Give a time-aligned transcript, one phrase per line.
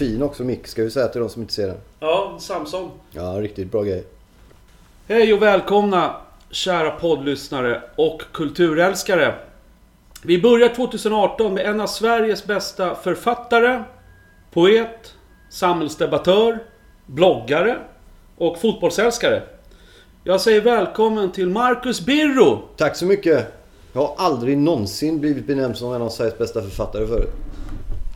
[0.00, 1.76] fin också mick ska vi säga till de som inte ser den.
[2.00, 2.90] Ja, Samsung.
[3.10, 4.04] Ja, riktigt bra grej.
[5.08, 6.16] Hej och välkomna
[6.50, 9.34] kära poddlyssnare och kulturälskare.
[10.22, 13.82] Vi börjar 2018 med en av Sveriges bästa författare,
[14.52, 15.14] poet,
[15.50, 16.58] samhällsdebattör,
[17.06, 17.78] bloggare
[18.36, 19.42] och fotbollsälskare.
[20.24, 22.62] Jag säger välkommen till Marcus Birro.
[22.76, 23.46] Tack så mycket.
[23.92, 27.30] Jag har aldrig någonsin blivit benämnd som en av Sveriges bästa författare förut.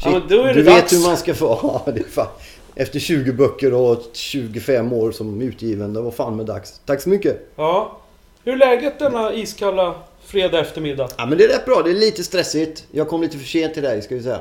[0.03, 0.93] Ja, är det du dags.
[0.93, 1.59] vet hur man ska få...
[1.87, 2.27] Ja, det fan.
[2.75, 5.93] Efter 20 böcker och 25 år som utgiven.
[5.93, 6.81] Det var fan med dags.
[6.87, 7.49] Tack så mycket.
[7.57, 7.99] Ja.
[8.45, 9.95] Hur är läget denna iskalla
[10.25, 11.09] fredag eftermiddag?
[11.17, 11.83] Ja, men det är rätt bra.
[11.85, 12.85] Det är lite stressigt.
[12.91, 14.41] Jag kom lite för sent till dig, ska vi säga.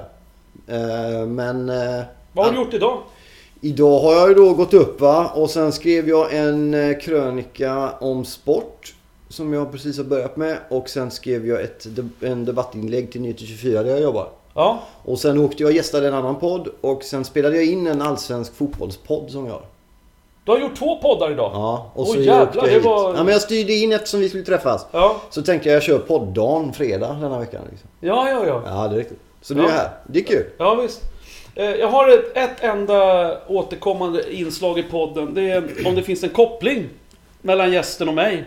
[0.67, 1.69] Eh, men...
[1.69, 2.01] eh,
[2.33, 2.57] Vad har ja.
[2.59, 2.97] du gjort idag?
[3.61, 7.91] Idag har jag ju då gått upp va och sen skrev jag en eh, krönika
[7.91, 8.93] om sport.
[9.29, 10.57] Som jag precis har börjat med.
[10.69, 11.87] Och sen skrev jag ett,
[12.21, 14.29] en debattinlägg till Nyheter 24 där jag jobbar.
[14.55, 14.79] Ja.
[15.05, 16.67] Och sen åkte jag och gästade en annan podd.
[16.81, 19.61] Och sen spelade jag in en allsvensk fotbollspodd som jag har.
[20.45, 21.51] Du har gjort två poddar idag.
[21.53, 22.83] Ja, och Åh, så jävlar, åkte jag det hit.
[22.85, 24.85] var- Ja, men jag styrde in eftersom vi skulle träffas.
[24.91, 27.61] Ja, Så tänkte jag jag kör poddagen fredag denna veckan.
[27.71, 27.89] Liksom.
[27.99, 28.45] ja, ja.
[28.47, 28.61] ja.
[28.65, 29.19] Ja, det är riktigt.
[29.41, 29.69] Så nu är Ja.
[29.71, 29.89] jag här.
[30.07, 30.45] Det är kul.
[30.57, 31.01] Ja, visst.
[31.55, 35.33] Eh, Jag har ett, ett enda återkommande inslag i podden.
[35.33, 36.89] Det är om det finns en koppling
[37.41, 38.45] mellan gästen och mig.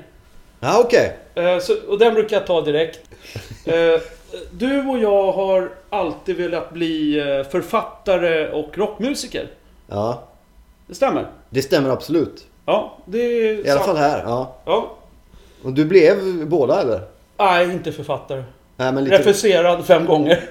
[0.61, 1.17] Ja, okej.
[1.35, 3.01] Eh, Så, och den brukar jag ta direkt.
[4.33, 9.49] Eh, Du och jag har alltid velat bli eh, författare och rockmusiker.
[9.87, 10.23] Ja,
[10.87, 11.27] Det stämmer?
[11.51, 12.47] det stämmer absolut.
[12.67, 14.23] Ja, det är I alla fall här.
[14.27, 14.57] Ja.
[14.65, 14.97] Ja.
[15.63, 17.01] Och du blev båda eller?
[17.39, 18.43] Nej, inte författare.
[18.77, 19.19] Nej, men lite...
[19.19, 20.41] Refuserad fem gånger.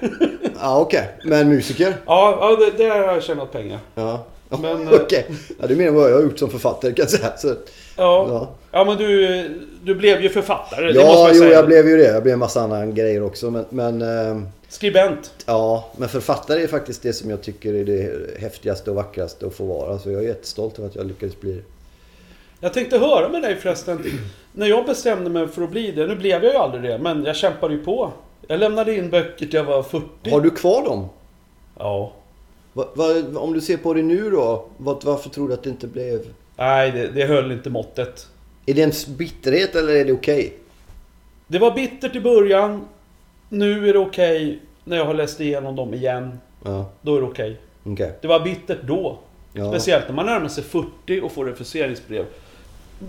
[0.60, 1.08] Ja, okej.
[1.24, 1.94] Men musiker?
[2.06, 3.78] Ja, ja det, det har jag tjänat pengar.
[3.94, 4.24] Ja.
[4.48, 5.26] Men, Okej.
[5.60, 7.36] Ja, det är mer än vad jag har gjort som författare kan jag säga.
[7.36, 7.54] Så,
[7.96, 9.42] Ja, ja, ja men du,
[9.82, 10.92] du blev ju författare.
[10.92, 11.52] det måste ja man jo, säga.
[11.52, 12.12] jag blev ju det.
[12.12, 13.50] Jag blev en massa andra grejer också.
[13.50, 15.30] Men, men, ehm, Skribent.
[15.46, 19.54] ja, men författare är faktiskt det som jag tycker är det häftigaste och vackraste att
[19.54, 19.98] få vara.
[19.98, 21.62] Så jag är jättestolt över att jag lyckades bli det.
[22.60, 24.04] Jag tänkte höra med dig förresten.
[24.52, 27.24] När jag bestämde mig för att bli det, nu blev jag ju aldrig det, men
[27.24, 28.12] jag kämpade ju på.
[28.46, 30.30] Jag lämnade in böcker till jag var 40.
[30.30, 31.08] Har du kvar dem?
[31.78, 32.12] Ja.
[32.72, 33.04] Va, va,
[33.34, 36.20] om du ser på det nu då, vad, varför tror du att det inte blev...
[36.56, 38.28] Nej, det, det höll inte måttet.
[38.66, 40.52] Är det en bitterhet eller är det okej?
[41.46, 42.88] Det var bittert i början.
[43.48, 46.38] Nu är det okej när jag har läst igenom dem igen.
[46.64, 47.56] Ja, Då är det okej.
[47.84, 48.12] okej.
[48.22, 49.18] Det var bittert då.
[49.52, 49.70] Ja.
[49.70, 52.24] Speciellt när man närmar sig 40 och får refuseringsbrev.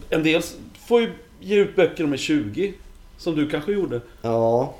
[0.10, 0.42] En del
[0.88, 2.74] får ju ge ut böcker när de är 20.
[3.18, 4.02] Som du kanske gjorde.
[4.22, 4.76] Ja.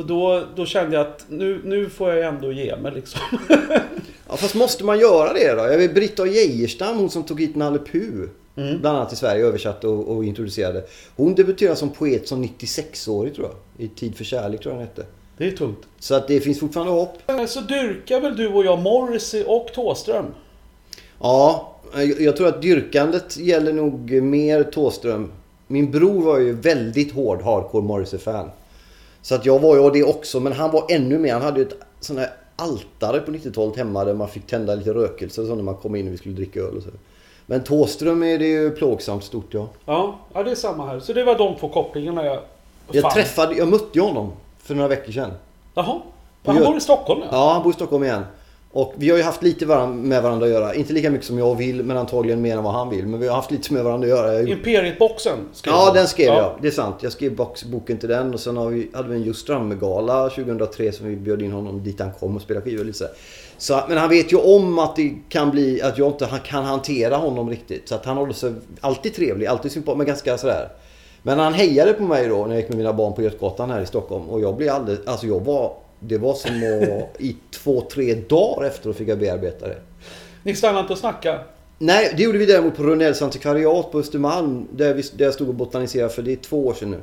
[0.00, 3.20] Och då, då kände jag att nu, nu får jag ändå ge mig liksom.
[4.28, 5.62] ja, fast måste man göra det då?
[5.62, 8.28] Jag vet Britta Geijerstam, hon som tog hit Nalle Puh.
[8.56, 8.80] Mm.
[8.80, 10.84] Bland annat till Sverige, översatte och, och introducerade.
[11.16, 13.86] Hon debuterade som poet som 96-årig tror jag.
[13.86, 15.06] I Tid för kärlek tror jag den hette.
[15.36, 15.86] Det är tungt.
[15.98, 17.18] Så att det finns fortfarande hopp.
[17.48, 20.26] Så dyrkar väl du och jag Morrissey och Thåström?
[21.18, 21.72] Ja,
[22.18, 25.32] jag, tror att dyrkandet gäller nog mer Thåström.
[25.66, 28.50] Min bror var ju väldigt hård hardcore Morrissey-fan.
[29.22, 31.32] Så att jag var ju det också, men han var ännu mer.
[31.32, 34.94] Han hade ju ett sånt här altare på 90-talet hemma där man fick tända lite
[34.94, 36.88] rökelse och så när man kom in och vi skulle dricka öl och så.
[37.46, 39.68] Men Thåström är det ju plågsamt stort ja.
[39.86, 41.00] Ja, ja det är samma här.
[41.00, 42.38] Så det var de två kopplingarna jag
[42.92, 43.12] Jag fann.
[43.12, 45.30] träffade, jag mötte ju honom för några veckor sedan.
[45.74, 46.00] Jaha.
[46.44, 47.28] Han bor i Stockholm ja.
[47.32, 48.22] Ja, han bor i Stockholm igen.
[48.72, 50.74] Och vi har ju haft lite med varandra att göra.
[50.74, 53.06] Inte lika mycket som jag vill, men antagligen mer än vad han vill.
[53.06, 54.34] Men vi har haft lite med varandra att göra.
[54.34, 56.36] Jag Imperiet-boxen skrev Ja, den skrev Ja.
[56.36, 56.52] jag.
[56.62, 56.96] Det är sant.
[57.00, 60.28] Jag skrev box, boken till den och sen har vi, hade vi en Just Strömme-gala
[60.28, 63.04] 2003 som vi bjöd in honom dit han kom och spelade skivor lite så
[63.58, 67.16] så, Men han vet ju om att det kan bli att jag inte kan hantera
[67.16, 67.88] honom riktigt.
[67.88, 70.68] Så att han håller sig alltid trevlig, alltid sympatisk, men ganska sådär.
[71.22, 73.80] Men han hejade på mig då när jag gick med mina barn på Götgatan här
[73.80, 74.24] i Stockholm.
[74.28, 78.66] Och jag blev alldeles, alltså jag var, det var som att i två, tre dagar
[78.66, 79.78] efteråt fick jag bearbeta det.
[80.42, 81.40] Ni stannade inte och snackade?
[81.78, 84.68] Nej, det gjorde vi däremot på Rönnells antikvariat på Östermalm.
[84.72, 87.00] Där, vi, där jag stod och botaniserade för det är två år sedan nu.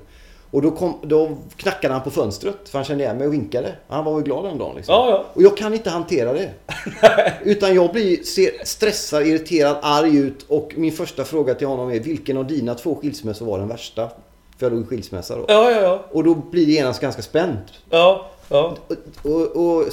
[0.51, 3.75] Och då, kom, då knackade han på fönstret för han kände igen mig och vinkade.
[3.87, 4.93] Han var väl glad den dagen liksom.
[4.93, 5.25] Ja, ja.
[5.33, 6.49] Och jag kan inte hantera det.
[7.43, 10.45] Utan jag blir ser, stressad, irriterad, arg ut.
[10.47, 14.09] Och min första fråga till honom är vilken av dina två skilsmässor var den värsta?
[14.57, 15.45] För jag låg i skilsmässa då.
[15.47, 16.05] Ja, ja, ja.
[16.11, 17.73] Och då blir det genast ganska spänt.
[17.89, 18.77] Ja, ja.
[19.21, 19.85] Och, och, och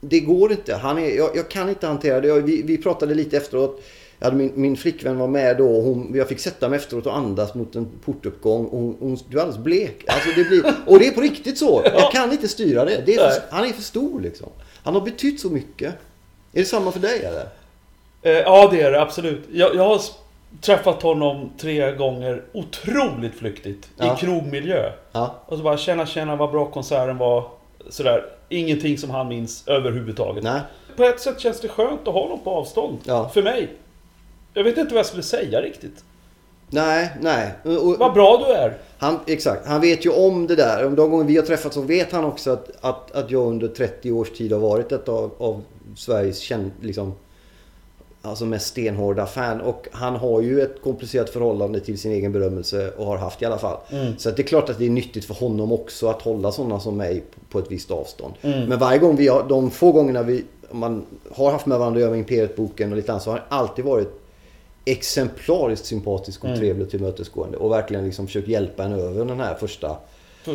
[0.00, 0.74] det går inte.
[0.74, 2.28] Han är, jag, jag kan inte hantera det.
[2.28, 3.82] Jag, vi, vi pratade lite efteråt.
[4.20, 5.76] Hade min, min flickvän var med då.
[5.76, 8.66] och Hon, jag fick sätta mig efteråt och andas mot en portuppgång.
[8.66, 10.04] Och hon, hon, du är alldeles blek.
[10.06, 11.82] Alltså det blir, och det är på riktigt så.
[11.84, 13.02] Jag kan inte styra det.
[13.06, 14.48] det är för, han är för stor liksom.
[14.82, 15.94] Han har betytt så mycket.
[16.52, 17.48] Är det samma för dig eller?
[18.22, 19.40] Eh, ja, det är det absolut.
[19.52, 20.00] Jag, jag har
[20.60, 23.88] träffat honom tre gånger otroligt flyktigt.
[23.96, 24.14] Ja.
[24.14, 24.92] I krogmiljö.
[25.12, 25.42] Ja.
[25.46, 27.50] Och så bara tjena, tjena vad bra konserten var.
[27.90, 28.24] Sådär.
[28.48, 30.44] Ingenting som han minns överhuvudtaget.
[30.44, 30.60] Nej.
[30.96, 32.98] på ett sätt känns det skönt att ha någon på avstånd.
[33.04, 33.28] Ja.
[33.34, 33.68] För mig.
[34.54, 36.04] Jag vet inte vad jag skulle säga riktigt.
[36.70, 37.52] Nej, nej.
[37.62, 38.78] Och, Vad bra du är.
[38.98, 40.90] han, exakt, han vet ju om det där.
[40.90, 44.12] De gånger vi har träffats så vet han också att, att, att jag under 30
[44.12, 45.62] års tid har varit ett av, av
[45.96, 47.14] Sveriges känd, liksom,
[48.26, 49.60] alltså mest stenhårda fan.
[49.60, 53.44] Och han har ju ett komplicerat förhållande till sin egen berömmelse och har haft i
[53.44, 53.76] alla fall.
[54.18, 56.80] Så att det är klart att det är nyttigt för honom också att hålla sådana
[56.80, 58.34] som mig på ett visst avstånd.
[58.42, 62.00] Men varje gång vi har, de få gångerna vi man har haft med varandra att
[62.00, 64.20] göra med Imperiet-boken och lite annat så har han alltid varit
[64.84, 67.58] exemplariskt sympatisk och trevlig och tillmötesgående.
[67.58, 69.96] Och verkligen liksom försökt hjälpa en över den här första...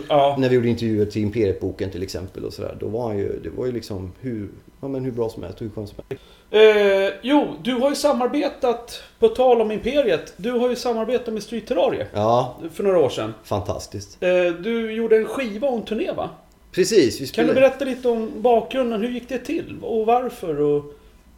[0.10, 0.36] Ja.
[0.40, 2.78] När vi gjorde intervjuer till Imperiet-boken till exempel och sådär.
[2.80, 4.50] Då var han ju, det var ju liksom hur,
[4.82, 6.24] ja, men hur bra som helst hur skön som helst.
[6.54, 11.44] Eh, jo, du har ju samarbetat, på tal om Imperiet, du har ju samarbetat med
[11.44, 13.34] Street Terrarie Ja, för några år sedan.
[13.44, 14.18] fantastiskt.
[14.24, 14.30] Eh,
[14.64, 16.30] du gjorde en skiva och en turné va?
[16.72, 19.02] Precis, Kan du berätta lite om bakgrunden?
[19.02, 19.78] Hur gick det till?
[19.82, 20.62] Och varför?
[20.62, 20.84] Och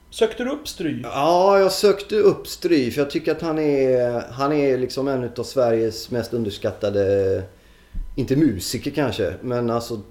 [0.09, 1.01] sökte du upp Stry?
[1.03, 5.29] Ja, jag sökte upp Stry för jag tycker att han är, han är liksom en
[5.37, 7.43] av Sveriges mest underskattade,
[8.15, 10.01] inte musiker kanske, men alltså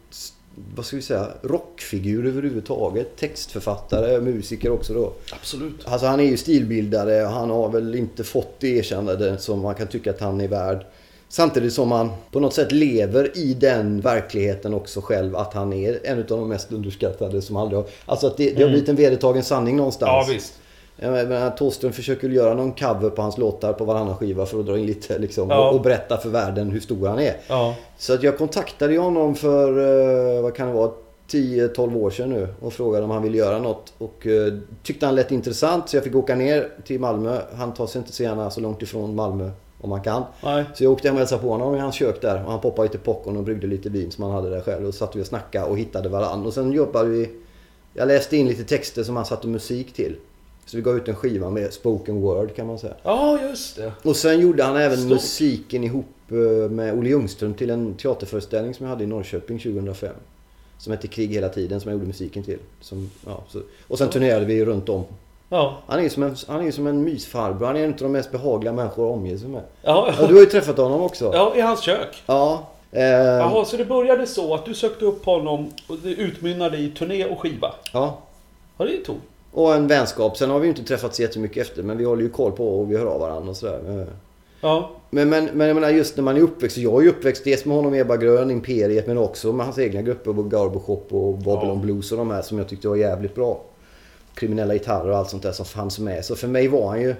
[0.74, 3.16] vad ska vi säga, rockfigur överhuvudtaget.
[3.16, 5.12] Textförfattare, musiker också då.
[5.32, 5.74] Absolut.
[5.84, 9.74] Alltså han är ju stilbildare och han har väl inte fått det erkännande som man
[9.74, 10.86] kan tycka att han är värd.
[11.28, 16.00] Samtidigt som han på något sätt lever i den verkligheten också själv att han är
[16.04, 17.88] en av de mest underskattade som aldrig har...
[18.06, 20.28] Alltså att det, det har blivit en vedertagen sanning någonstans.
[20.28, 20.54] Ja, visst.
[21.02, 24.66] Jag menar, Thåström försöker göra någon cover på hans låtar på varannan skiva för att
[24.66, 25.68] dra in lite liksom, Ja.
[25.68, 27.36] och, och berätta för världen hur stor han är.
[27.48, 27.74] Ja.
[27.98, 29.68] Så att jag kontaktade honom för,
[30.36, 30.90] eh, vad kan det vara,
[31.30, 33.92] 10-12 år sedan nu och frågade om han ville göra något.
[33.98, 34.52] Och eh,
[34.82, 37.38] tyckte han lät intressant så jag fick åka ner till Malmö.
[37.54, 39.50] Han tar sig inte så gärna så långt ifrån Malmö
[39.80, 40.22] om han kan.
[40.44, 40.64] Nej.
[40.74, 42.44] Så jag åkte hem och hälsade på honom i hans kök där.
[42.44, 44.86] Och han poppade lite popcorn och bryggde lite vin som han hade där själv.
[44.86, 46.46] Och satt vi och snackade och hittade varann.
[46.46, 47.30] Och sen jobbade vi...
[47.94, 50.16] Jag läste in lite texter som han satte musik till.
[50.66, 52.94] Så vi gav ut en skiva med spoken word kan man säga.
[53.02, 53.92] Ja, just det.
[54.02, 55.10] Och sen gjorde han även Stort.
[55.10, 60.14] musiken ihop eh, med Olle Ljungström till en teaterföreställning som jag hade i Norrköping 2005.
[60.78, 62.58] Som hette Krig hela tiden, som jag gjorde musiken till.
[62.80, 65.04] Som, ja, så, och sen turnerade vi runt om.
[65.48, 65.78] Ja.
[65.86, 67.66] Han är ju som en, han är ju som en mysfarbror.
[67.66, 69.62] Han är en av de mest behagliga människor att omge sig med.
[69.82, 71.30] Ja, Ja, du har ju träffat honom också.
[71.34, 72.22] ja, i hans kök.
[72.26, 72.68] Ja.
[72.92, 76.90] Eh, Jaha, så det började så att du sökte upp honom och det utmynnade i
[76.90, 77.74] turné och skiva?
[77.92, 78.18] ja.
[78.78, 79.16] Ja, det tog.
[79.52, 80.36] Och en vänskap.
[80.36, 81.82] Sen har vi ju inte träffats jättemycket efter.
[81.82, 84.00] Men vi håller ju koll på och vi hör av varandra och sådär.
[84.00, 84.06] Eh,
[84.64, 84.90] Ja.
[85.10, 86.76] Men, men, men jag menar just när man är uppväxt.
[86.76, 89.06] Jag är ju uppväxt dels med honom, Ebba Grön, Imperiet.
[89.06, 90.32] Men också med hans egna grupper.
[90.32, 91.82] Garbo Shop och Babylon Ja.
[91.82, 93.60] Blues och de här som jag tyckte var jävligt bra.
[94.34, 96.24] Kriminella gitarrer och allt sånt där som fanns med.
[96.24, 97.14] Så för mig var han ju...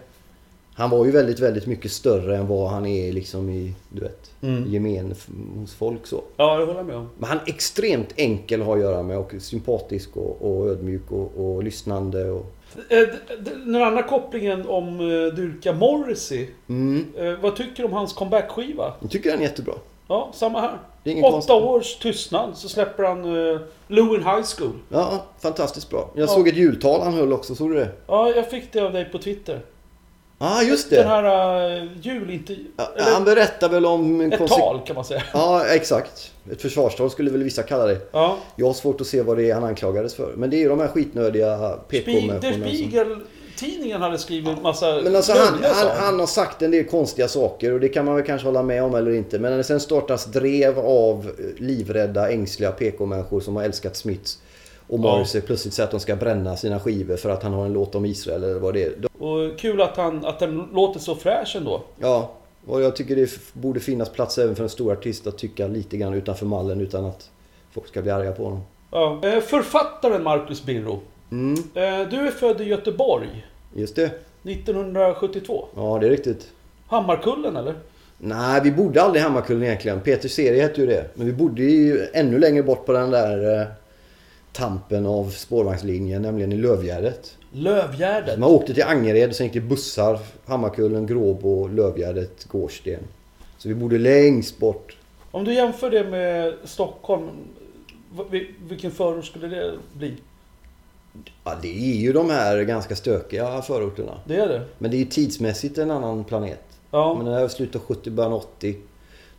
[0.75, 4.31] Han var ju väldigt, väldigt mycket större än vad han är liksom i, du vet,
[4.43, 4.73] Mm.
[4.73, 5.15] gemen
[5.61, 6.23] hos folk så.
[6.37, 7.09] Ja, det håller jag med om.
[7.19, 11.11] Men han är extremt enkel att ha att göra med och sympatisk och, och ödmjuk
[11.13, 12.47] och, och lyssnande och...
[12.89, 13.09] Eh,
[13.65, 16.47] Den andra kopplingen om eh, Dyrka Morrissey.
[16.69, 18.93] Mm, Eh, vad tycker du om hans comeback-skiva?
[19.01, 19.75] jag tycker den är jättebra.
[20.09, 20.79] Ja, samma här.
[21.05, 21.51] Åtta konstigt.
[21.55, 24.73] års tystnad så släpper han uh, Lewin High School.
[24.89, 26.11] Ja, fantastiskt bra.
[26.15, 26.27] Jag Ja.
[26.27, 27.89] såg ett jultal han höll också, såg du det?
[28.07, 29.61] Ja, jag fick det av dig på Twitter.
[30.43, 30.97] Ja, ah, just det.
[30.97, 32.67] Den här uh, julintervjun.
[32.77, 34.21] Ja, eller han berättar väl om...
[34.21, 35.23] ett tal kan man säga.
[35.33, 36.33] Ja, exakt.
[36.53, 37.99] Ett försvarstal skulle väl vissa kalla det.
[38.13, 38.37] Ja.
[38.57, 40.33] Jag har svårt att se vad det är han anklagades för.
[40.37, 42.63] Men det är ju de här skitnödiga PK-människorna som...
[42.63, 47.73] Spiegel-tidningen hade skrivit massa Men alltså han, han, han har sagt en del konstiga saker
[47.73, 49.39] och det kan man väl kanske hålla med om eller inte.
[49.39, 54.39] Men när det sen startas drev av eh, livrädda, ängsliga PK-människor som har älskat Smiths
[54.93, 57.73] och Morrissey plötsligt säger att de ska bränna sina skivor för att han har en
[57.73, 59.23] låt om Israel eller vad det är.
[59.23, 61.83] Och kul att, han, att den låter så fräsch ändå.
[61.99, 62.31] Ja,
[62.67, 65.97] och jag tycker det borde finnas plats även för en stor artist att tycka lite
[65.97, 67.31] grann utanför mallen utan att
[67.73, 68.61] folk ska bli arga på honom.
[68.91, 69.21] Ja.
[69.23, 71.01] Eh, Författaren Marcus Birro.
[71.31, 73.47] Mm, Eh, Du är född i Göteborg.
[73.75, 74.11] just det.
[74.43, 75.65] 1972.
[75.77, 76.51] Ja, det är riktigt.
[76.87, 77.75] Hammarkullen eller?
[78.19, 80.01] Nej, vi bodde aldrig i Hammarkullen egentligen.
[80.01, 81.05] Peter serie hette ju det.
[81.15, 83.67] Men vi bodde ju ännu längre bort på den där eh,
[84.53, 87.37] tampen av spårvagnslinjen, nämligen i Lövgärdet.
[87.53, 88.39] Lövgärdet.
[88.39, 90.19] Man åkte till Angered och sen gick det bussar.
[90.45, 93.01] Hammarkullen, Gråbo, Lövgärdet, Gårdsten.
[93.59, 94.97] Så vi bodde längst bort.
[95.31, 97.29] Om du jämför det med Stockholm.
[98.69, 100.15] Vilken förort skulle det bli?
[101.45, 104.21] Ja, det är ju de här ganska stökiga förorterna.
[104.27, 104.63] Det är det?
[104.79, 106.63] Men det är ju tidsmässigt en annan planet.
[106.91, 107.15] Ja.
[107.15, 108.77] Men när jag slutet av 70, början av 80.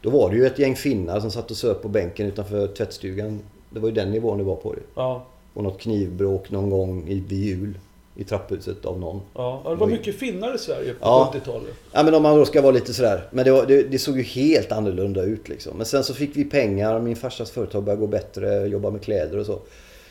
[0.02, 3.40] Då var det ju ett gäng finnar som satt och söp på bänken utanför tvättstugan.
[3.74, 4.80] Det var ju den nivån det var på det.
[4.96, 5.26] Ja.
[5.54, 7.80] Och något knivbråk någon gång i, vid jul.
[8.16, 9.22] I trapphuset av någon.
[9.36, 9.62] ja.
[9.70, 11.32] det var mycket finnar i Sverige på Ja.
[11.36, 11.74] 70-talet.
[11.92, 13.28] Ja men om man då ska vara lite sådär.
[13.32, 15.78] Men det, var, det, det såg ju helt annorlunda ut liksom.
[15.78, 17.00] Men sen så fick vi pengar.
[17.00, 18.68] Min farsas företag började gå bättre.
[18.68, 19.60] Jobba med kläder och så.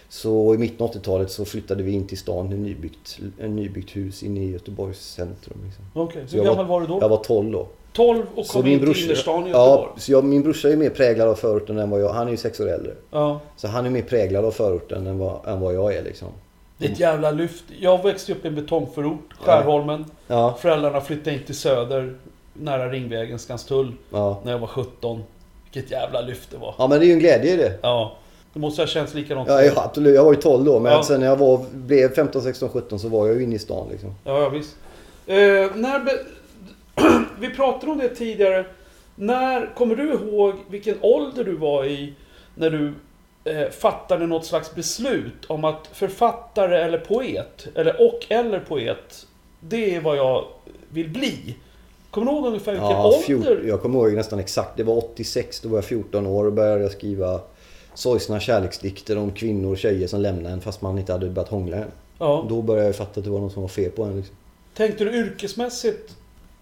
[0.09, 3.97] Så i mitten av 80-talet så flyttade vi in till stan i nybyggt, en nybyggt
[3.97, 5.59] hus inne i Göteborgs centrum.
[5.65, 5.85] Liksom.
[5.95, 6.99] Okej, Så hur gammal var du då?
[7.01, 7.67] Jag var 12 då.
[7.93, 10.01] 12 och kom in till innerstan i Ja, Göteborg?
[10.01, 12.37] så jag, min brorsa är mer präglad av förorten än vad jag Han är ju
[12.37, 12.93] sex år äldre.
[13.11, 13.41] Ja.
[13.57, 16.29] Så han är mer präglad av förorten än vad, än vad jag är liksom.
[16.79, 17.65] Det är ett jävla lyft.
[17.81, 20.05] Jag växte upp i en betongförort, Skärholmen.
[20.27, 22.15] Ja, Föräldrarna flyttade in till Söder,
[22.55, 24.41] nära Ringvägen, Skanstull, ja.
[24.45, 25.23] när jag var 17.
[25.73, 26.75] Vilket jävla lyft det var.
[26.79, 27.73] ja men det är ju en glädje i det.
[27.83, 28.13] Ja.
[28.53, 29.49] Det måste ha känts likadant.
[29.49, 30.15] Ja, ja, absolut.
[30.15, 31.03] Jag var ju 12 då, men Ja.
[31.03, 33.87] sen när jag var, blev 15, 16, 17 så var jag ju inne i stan
[33.91, 34.15] liksom.
[34.25, 34.77] Ja, ja visst.
[35.27, 35.37] Eh,
[35.75, 36.03] när.
[37.41, 38.65] Vi pratade om det tidigare.
[39.15, 42.15] När kommer du ihåg vilken ålder du var i
[42.55, 42.95] när du
[43.45, 49.27] eh, fattade något slags beslut om att författare eller poet, eller och eller poet,
[49.61, 50.45] det är vad jag
[50.89, 51.57] vill bli?
[52.11, 53.63] Kommer du ihåg ungefär vilken Ja, ålder?
[53.67, 54.77] jag kommer ihåg nästan exakt.
[54.77, 57.41] Det var 86, då var jag 14 år och började skriva
[57.95, 61.77] sorgsna kärleksdikter om kvinnor och tjejer som lämnade en fast man inte hade börjat hångla
[61.77, 61.91] än.
[62.19, 62.47] Ja.
[62.49, 64.17] Då började jag fatta att det var något som var fel på en.
[64.17, 64.37] Liksom.
[64.75, 66.17] Tänkte du yrkesmässigt,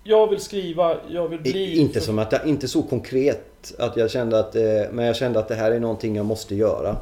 [0.05, 1.79] jag vill skriva, jag vill bli...
[1.79, 5.39] Inte, som att jag, inte så konkret att jag kände att, eh, men jag kände
[5.39, 6.97] att det här är någonting jag måste göra.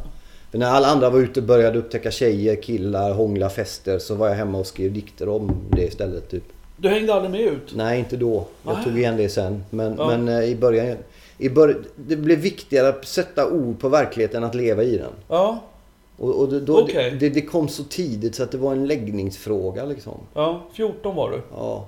[0.51, 4.29] För när alla andra var ute och började upptäcka tjejer, killar, hångla, fester så var
[4.29, 6.31] jag hemma och skrev dikter om det istället.
[6.31, 6.45] Typ.
[6.77, 7.73] Du hängde aldrig med ut?
[7.75, 8.45] Nej, inte då.
[8.67, 8.83] Jag Ah.
[8.85, 9.65] tog igen det sen.
[9.71, 10.07] Men, Ja.
[10.07, 10.97] men eh, i början...
[11.39, 15.11] I bör, det blev viktigare att sätta ord på verkligheten än att leva i den.
[15.29, 15.59] Ja,
[16.17, 17.17] Och, och då, då, Okej.
[17.21, 20.15] det, det kom så tidigt så att det var en läggningsfråga liksom.
[20.35, 20.61] ja.
[20.73, 21.41] 14 var du.
[21.57, 21.87] Ja.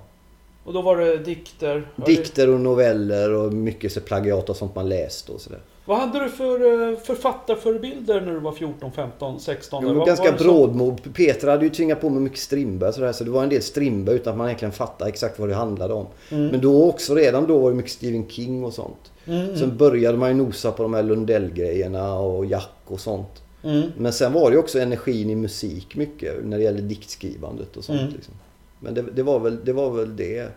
[0.64, 1.88] Och då var det dikter.
[2.07, 5.61] Dikter och noveller och mycket så plagiat och sånt man läst och sådär.
[5.85, 9.87] Vad hade du för eh, författarförebilder när du var 14, 15, 16?
[9.87, 11.14] Jag var ganska brådmod.
[11.14, 14.17] Petra hade ju tvingat på mig mycket Strindberg sådär, så det var en del Strindberg
[14.17, 16.07] utan att man egentligen fattade exakt vad det handlade om.
[16.31, 16.47] Mm.
[16.47, 19.12] Men då också, redan då var det mycket Stephen King och sånt.
[19.26, 23.43] Mm, Sen började man ju nosa på de här Lundell-grejerna och Jack och sånt.
[23.64, 23.83] mm.
[23.97, 27.85] Men sen var det ju också energin i musik mycket när det gällde diktskrivandet och
[27.85, 28.00] sånt.
[28.00, 28.12] Mm.
[28.12, 28.35] Liksom.
[28.80, 30.49] Men det, det, var väl, det var väl det.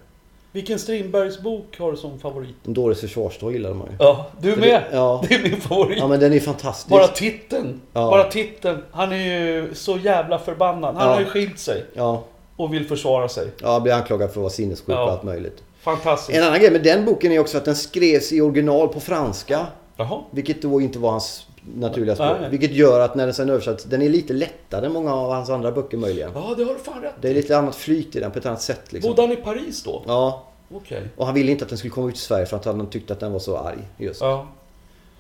[0.51, 2.55] Vilken Strindbergs bok har du som favorit?
[2.63, 3.95] Dåres försvarsdag gillade man ju.
[3.99, 4.69] Ja, du För med!
[4.69, 5.23] Det, ja.
[5.29, 5.97] Det är min favorit.
[5.97, 6.87] ja, men den är fantastisk.
[6.89, 7.81] Bara titeln.
[7.93, 8.09] Ja.
[8.09, 8.77] Bara titeln.
[8.91, 10.95] Han är ju så jävla förbannad.
[10.95, 11.13] Han Ja.
[11.13, 12.23] har ju skilt sig Ja,
[12.55, 13.47] och vill försvara sig.
[13.61, 15.03] ja, blir anklagad för att vara sinnessjuk Ja.
[15.03, 15.63] och allt möjligt.
[15.79, 16.37] Fantastiskt.
[16.37, 19.65] En annan grej med den boken är också att den skrevs i original på franska.
[19.97, 20.19] Jaha.
[20.31, 22.38] Vilket då inte var hans naturliga språk.
[22.41, 22.50] Nej.
[22.50, 25.50] Vilket gör att när den sen översätts, den är lite lättare än många av hans
[25.50, 26.32] andra böcker möjligen.
[26.36, 28.46] Ja, det har du fan rätt Det är lite annat flyt i den på ett
[28.46, 29.12] annat sätt liksom.
[29.12, 30.03] Bodde han i Paris då?
[30.08, 30.43] Ja,
[30.75, 31.01] Okej.
[31.17, 33.13] och han ville inte att den skulle komma ut i Sverige för att han tyckte
[33.13, 33.77] att den var så arg.
[33.98, 34.22] Just.
[34.22, 34.48] Ja.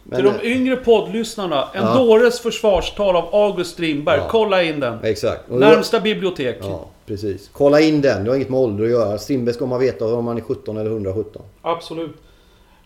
[0.03, 1.95] Men, Till de yngre poddlyssnarna, En Ja.
[1.97, 4.17] dåres försvarstal av August Strindberg.
[4.17, 4.27] Ja.
[4.29, 5.03] Kolla in den.
[5.03, 5.49] Exakt.
[5.49, 6.57] Och Närmsta bibliotek.
[6.61, 7.49] Ja, precis.
[7.53, 8.23] Kolla in den.
[8.23, 9.17] Det har inget med ålder att göra.
[9.17, 11.41] Strindberg ska man veta om man är 17 eller 117.
[11.61, 12.15] Absolut.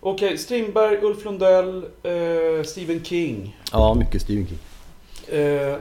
[0.10, 3.58] Okej, Strindberg, Ulf Lundell, eh, Stephen King.
[3.72, 4.60] Ja, mycket Stephen King.
[5.40, 5.76] Eh,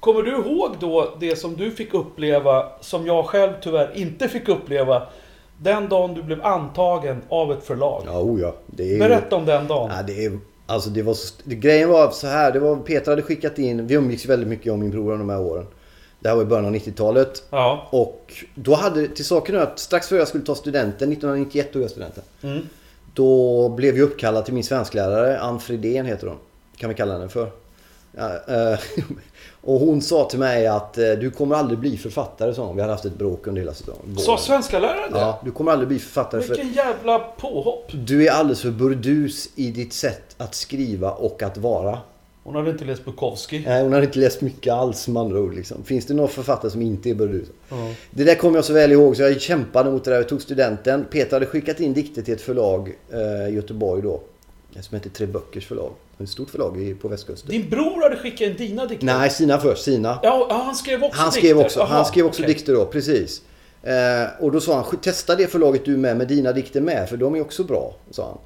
[0.00, 4.48] kommer du ihåg då det som du fick uppleva, som jag själv tyvärr inte fick
[4.48, 5.02] uppleva,
[5.58, 8.02] den dagen du blev antagen av ett förlag?
[8.06, 8.54] Ja, oh ja.
[8.66, 8.98] Det är.
[8.98, 9.90] Berätta om den dagen.
[9.96, 10.38] Ja, det är...
[10.66, 11.34] Alltså det var så...
[11.44, 12.52] Grejen var så här.
[12.52, 12.76] Det var...
[12.76, 13.86] Peter hade skickat in...
[13.86, 15.66] Vi umgicks väldigt mycket och min bror de här åren.
[16.20, 17.42] Det här var i början av 90-talet.
[17.50, 17.88] Ja.
[17.90, 19.08] Och då hade...
[19.08, 22.22] Till saken att strax före jag skulle ta studenten, 1991 tog jag studenten.
[22.42, 22.62] Mm.
[23.14, 25.40] Då blev jag uppkallad till min svensklärare.
[25.40, 26.38] Ann Fridén heter hon.
[26.76, 27.50] Kan vi kalla henne för.
[28.18, 28.78] Eh,
[29.60, 32.76] och hon sa till mig att eh, du kommer aldrig bli författare, sa hon.
[32.76, 34.16] Vi hade haft ett bråk under hela säsongen.
[34.18, 35.18] Sa svenska läraren det?
[35.18, 37.90] Ja, du kommer aldrig bli författare för Vilken jävla påhopp.
[37.92, 41.98] du är alldeles för burdus i ditt sätt att skriva och att vara.
[42.44, 43.62] Hon hade inte läst Bukowski.
[43.66, 45.54] Nej, hon har inte läst mycket alls med andra ord.
[45.54, 45.84] Liksom.
[45.84, 47.48] Finns det någon författare som inte är burdus?
[47.68, 47.76] Ja.
[48.10, 50.16] Det där kommer jag så väl ihåg så jag kämpade mot det där.
[50.18, 51.04] Jag tog studenten.
[51.10, 54.20] Peter hade skickat in dikter till ett förlag eh, i Göteborg då.
[54.80, 55.90] Som heter Tre Böckers förlag.
[56.18, 57.50] Ett stort förlag på västkusten.
[57.50, 59.06] Din bror hade skickat in dina dikter?
[59.06, 59.82] Nej, sina först.
[59.84, 60.18] Sina.
[60.22, 61.40] Ja, han skrev också Han dikter?
[61.40, 62.54] skrev också, Jaha, han skrev också okej.
[62.54, 63.42] dikter då, precis.
[63.82, 63.92] Eh,
[64.44, 67.34] och då sa han, testa det förlaget du med med dina dikter med, för de
[67.34, 67.94] är också bra.
[68.10, 68.38] Sa han.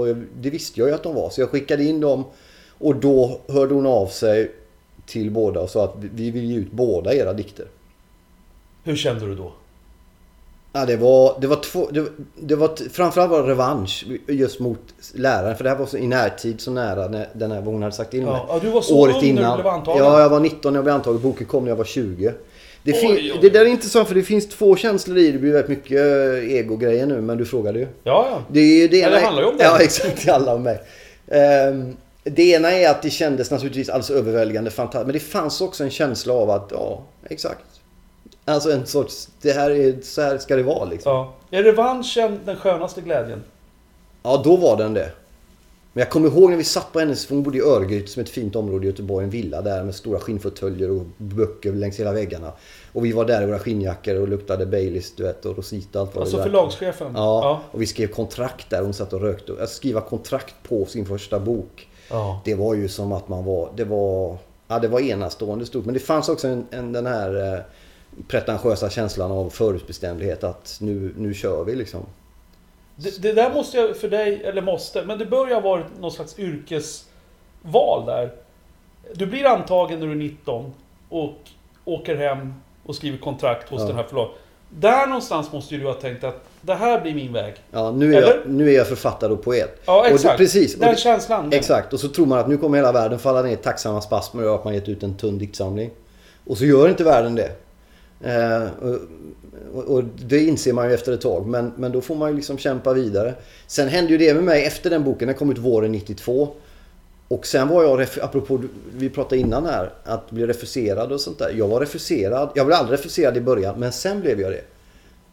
[0.00, 2.24] Och det visste jag ju att de var, så jag skickade in dem.
[2.78, 4.50] Och då hörde hon av sig
[5.06, 7.66] till båda och sa att vi- vi vill ge ut båda era dikter.
[8.84, 9.52] Hur kände du då?
[10.72, 12.04] Ja, det var, det var två, det,
[12.36, 14.78] det var, framförallt var det revansch just mot
[15.14, 15.56] läraren.
[15.56, 17.94] För det här var så i närtid så nära när, den här, vad hon hade
[17.94, 18.40] sagt in Ja, mig.
[18.48, 19.98] ja, du var så ung när du blev antagen.
[20.04, 21.20] Ja, jag var 19 när jag blev antagen.
[21.22, 22.32] Boken kom när jag var 20.
[22.82, 23.38] Det, fin- Oj, oj.
[23.40, 25.32] det där är intressant för det finns två känslor i det.
[25.32, 27.86] Det blir väldigt mycket eh, ego-grejer nu, men du frågade ju.
[28.04, 28.42] Ja, ja.
[28.52, 29.64] Det, är det, Ja, ena handlar ju om det.
[29.64, 30.24] Ja, exakt.
[30.26, 30.80] Det handlar om mig.
[31.28, 35.06] Ehm, det ena är att det kändes naturligtvis alldeles överväldigande fantastiskt.
[35.06, 37.64] Men det fanns också en känsla av att, ja, exakt.
[38.44, 41.12] Alltså en sorts, det här är, så här ska det vara liksom.
[41.12, 41.34] ja.
[41.50, 43.42] Är revanschen den skönaste glädjen?
[44.22, 45.10] Ja, då var den det.
[45.92, 48.24] Men jag kommer ihåg när vi satt på hennes, hon bodde i Örgryte som är
[48.24, 52.12] ett fint område i Göteborg, en villa där med stora skinnfåtöljer och böcker längs hela
[52.12, 52.52] väggarna.
[52.92, 56.14] Och vi var där i våra skinnjackor och luktade Baileys du vet, och Rosita allt
[56.14, 57.12] vad Alltså förlagschefen?
[57.14, 58.82] Ja, och vi skrev kontrakt där.
[58.82, 59.52] Hon satt och rökte.
[59.60, 61.88] Att skriva kontrakt på sin första bok.
[62.10, 62.40] Ja.
[62.44, 63.68] Det var ju som att man var...
[63.76, 64.36] Det var,
[64.68, 65.84] ja, det var enastående stort.
[65.84, 67.60] Men det fanns också en, en, den här eh,
[68.28, 70.44] pretentiösa känslan av förutbestämdhet.
[70.44, 72.00] Att nu, nu kör vi liksom.
[72.96, 75.86] Det, det där måste jag för dig, eller måste, men det bör ju ha varit
[76.00, 78.32] någon slags yrkesval där.
[79.14, 80.72] Du blir antagen när du är 19
[81.08, 81.34] och
[81.84, 82.54] åker hem
[82.86, 83.86] och skriver kontrakt hos Ja.
[83.86, 84.34] den här förlaget.
[84.78, 87.54] Där någonstans måste ju du ha tänkt att det här blir min väg.
[87.70, 89.80] Ja, nu är, jag, nu är jag författare och poet.
[89.84, 90.38] Ja, Och exakt.
[90.38, 90.74] precis.
[90.74, 91.52] Och Den det- känslan.
[91.52, 91.92] Exakt.
[91.92, 94.54] Och så tror man att nu kommer hela världen falla ner i tacksamma spasmer över
[94.54, 95.90] att man gett ut en tunn diktsamling.
[96.46, 97.50] Och så gör inte världen det.
[98.24, 98.98] Eh, och,
[99.74, 101.46] och, och det inser man ju efter ett tag.
[101.46, 103.34] Men, men då får man ju liksom kämpa vidare.
[103.66, 105.28] Sen hände ju det med mig efter den boken.
[105.28, 106.48] Den kom ut våren 92.
[107.34, 108.62] Och sen var jag, apropå
[108.96, 111.54] vi pratade innan här, att bli refuserad och sånt där.
[111.56, 112.50] Jag var refuserad.
[112.54, 114.64] Jag blev aldrig refuserad i början, men sen blev jag det.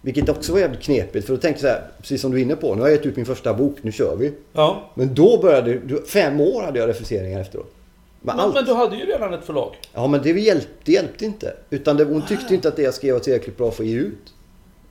[0.01, 1.25] Vilket också var jävligt knepigt.
[1.25, 2.75] För då tänkte jag så här, precis som du är inne på.
[2.75, 4.33] Nu har jag gett ut min första bok, nu kör vi.
[4.53, 4.91] Ja.
[4.93, 7.73] Men då började, fem år hade jag refuseringar efteråt.
[8.21, 9.75] Men Men, men du hade ju redan ett förlag.
[9.93, 11.53] Ja men det hjälpte, det hjälpte inte.
[11.69, 13.97] Utan det, hon tyckte inte att det jag skrev var tillräckligt bra för att ge
[13.97, 14.33] ut.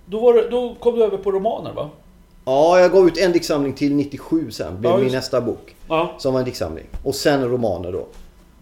[0.06, 1.90] Då, var då kom du över på romaner va?
[2.50, 4.80] Ja, jag gav ut en diktsamling till 97 sen.
[4.80, 5.76] Blev Ja, min nästa bok.
[5.88, 6.14] Ja.
[6.18, 6.86] Som var en diktsamling.
[7.04, 8.06] Och sen romaner då.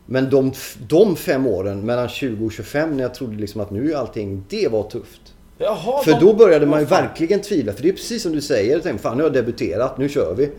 [0.06, 0.52] Men de,
[0.88, 4.44] de fem åren, mellan 20 och 25, när jag trodde liksom att nu är allting,
[4.48, 5.20] det var tufft.
[5.58, 7.02] Jaha, För de- då började man ju fan.
[7.04, 7.72] verkligen tvivla.
[7.72, 8.72] För det är precis som du säger.
[8.72, 10.50] Jag tänkte, fan nu har jag debuterat, nu kör vi.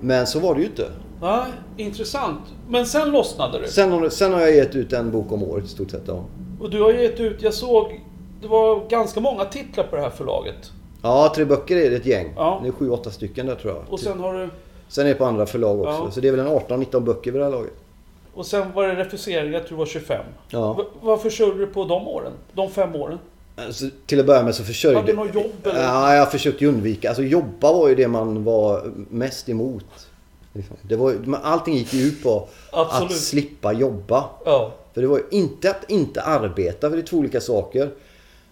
[0.00, 0.86] Men så var det ju inte.
[1.22, 1.42] Nej,
[1.76, 2.40] intressant.
[2.68, 3.68] Men sen lossnade det.
[3.68, 6.02] Sen, har- sen har jag gett ut en bok om året i stort sett.
[6.06, 6.24] Ja.
[6.60, 8.00] Och du har gett ut, jag såg,
[8.42, 10.70] det var ganska många titlar på det här förlaget.
[11.02, 12.32] Ja, tre böcker är det ett gäng.
[12.36, 12.60] Ja.
[12.62, 13.82] Det är sju, åtta stycken där tror jag.
[13.92, 14.48] Och sen har du,
[14.88, 15.90] Sen är det på andra förlag också.
[16.04, 16.10] Ja.
[16.10, 17.72] Så det är väl en 18-19 böcker vid det här laget.
[18.34, 20.24] och sen var det refusering, jag tror det var 25.
[20.50, 20.72] Ja.
[20.72, 22.32] Va- Varför körde du på de åren?
[22.52, 23.18] De fem åren?
[23.56, 25.00] Alltså, till att börja med så försörjde...
[25.00, 25.82] Hade du något jobb eller?
[25.82, 27.08] Ja, jag försökte undvika.
[27.08, 29.84] Alltså jobba var ju det man var mest emot.
[30.52, 30.76] Liksom.
[30.82, 34.24] Det var, allting gick ju ut på att slippa jobba.
[34.44, 34.72] Ja.
[34.94, 37.90] För det var ju inte att inte arbeta, för det är två olika saker.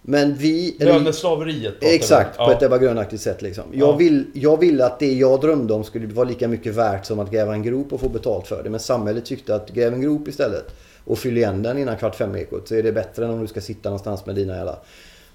[0.01, 0.75] Men vi...
[0.79, 1.75] Löneslaveriet.
[1.81, 2.53] Exakt, på ja.
[2.53, 3.63] ett Ebba Grön-aktigt sätt liksom.
[3.71, 3.95] Jag, Ja.
[3.95, 7.31] vill, jag ville att det jag drömde om skulle vara lika mycket värt som att
[7.31, 8.69] gräva en grop och få betalt för det.
[8.69, 10.65] Men samhället tyckte att gräv en grop istället
[11.03, 13.61] och fyll igen den innan kvart fem-ekot så är det bättre än om du ska
[13.61, 14.77] sitta någonstans med dina jävla...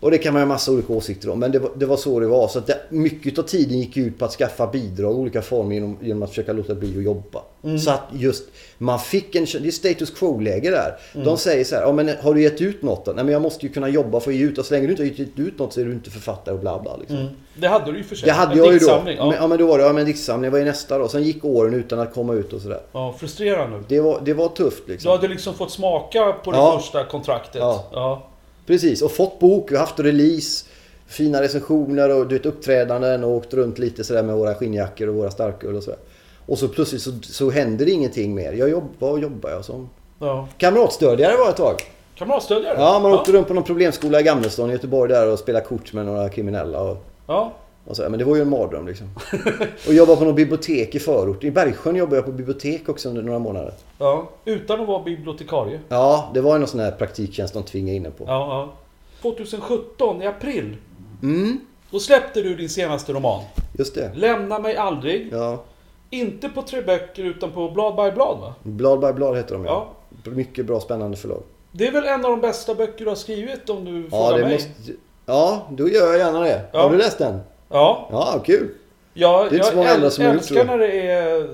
[0.01, 1.39] Och det kan man ha massa olika åsikter om.
[1.39, 2.49] Men det var, det var så det var.
[2.49, 5.75] Så att det, mycket av tiden gick ut på att skaffa bidrag i olika former
[5.75, 7.43] genom, genom att försöka låta bli att jobba.
[7.65, 7.79] Mm.
[7.79, 8.45] Så att just
[8.79, 9.45] man fick en...
[9.45, 10.97] Det är status quo-läge där.
[11.15, 11.27] Mm.
[11.27, 13.13] De säger så här, ja, men har du gett ut något då?
[13.13, 14.59] Nej men jag måste ju kunna jobba för att ge ut.
[14.59, 16.61] Och så länge du inte har gett ut något så är du inte författare och
[16.61, 16.97] bla bla.
[16.97, 17.17] Liksom.
[17.17, 17.29] Mm.
[17.57, 18.27] Det hade du ju för sig.
[18.27, 18.79] Det hade jag ju då.
[18.79, 19.35] diktsamling, Men, Ja.
[19.41, 21.09] ja men då var det, ja men diktsamling, vad är nästa då?
[21.09, 22.81] Sen gick åren utan att komma ut och sådär.
[22.93, 23.83] ja, frustrerande.
[23.89, 25.11] Det var, det var tufft Du liksom.
[25.11, 26.79] hade liksom fått smaka på det Ja.
[26.81, 27.61] första kontraktet.
[27.61, 27.85] Ja.
[27.93, 28.31] ja.
[28.67, 30.67] Precis, och fått bok, vi har haft release,
[31.07, 35.15] fina recensioner och du vet, uppträdanden och åkt runt lite sådär med våra skinnjackor och
[35.15, 35.99] våra starköl och sådär.
[36.47, 38.53] Och så plötsligt så, så händer det ingenting mer.
[38.53, 39.89] Jag jobb, vad jobbar jag som?
[40.19, 40.49] ja.
[40.59, 41.77] Kamratstödjare var ett tag.
[42.15, 42.77] Kamratstödjare?
[42.79, 45.93] Ja, man åkte runt på någon problemskola i Gamlestan i Göteborg där och spelade kort
[45.93, 46.81] med några kriminella.
[46.81, 46.97] Och,
[47.27, 47.53] Ja.
[47.87, 49.07] Och så, men det var ju en mardröm liksom.
[49.89, 51.45] och jag var på något bibliotek i förort.
[51.45, 53.73] I Bergsjön jobbade jag på bibliotek också under några månader.
[53.99, 54.29] ja.
[54.45, 55.81] Utan att vara bibliotekarie.
[55.89, 58.25] Ja, det var ju någon sån här praktiktjänst de tvingade in på.
[58.27, 58.73] Ja, ja.
[59.23, 60.77] 2017 i april.
[61.23, 63.43] Mm, Då släppte du din senaste roman.
[63.79, 64.11] just det.
[64.15, 65.29] Lämna mig aldrig.
[65.33, 65.63] Ja,
[66.11, 68.55] Inte på tre böcker utan på blad by blad va?
[68.63, 69.87] Blad by blad heter de Ja.
[70.25, 70.31] ja.
[70.31, 71.43] Mycket bra spännande förlag.
[71.73, 74.39] Det är väl en av de bästa böcker du har skrivit om du Ja, frågar
[74.39, 74.53] det mig?
[74.55, 74.93] måste...
[75.27, 76.61] Ja, då gör jag gärna det.
[76.73, 76.83] Ja.
[76.83, 77.41] Har du läst den?
[77.69, 78.09] Ja.
[78.13, 78.69] Ja, kul.
[79.15, 80.65] ja Det är inte så många jag andra som har gjort älskar så.
[80.65, 81.49] när det är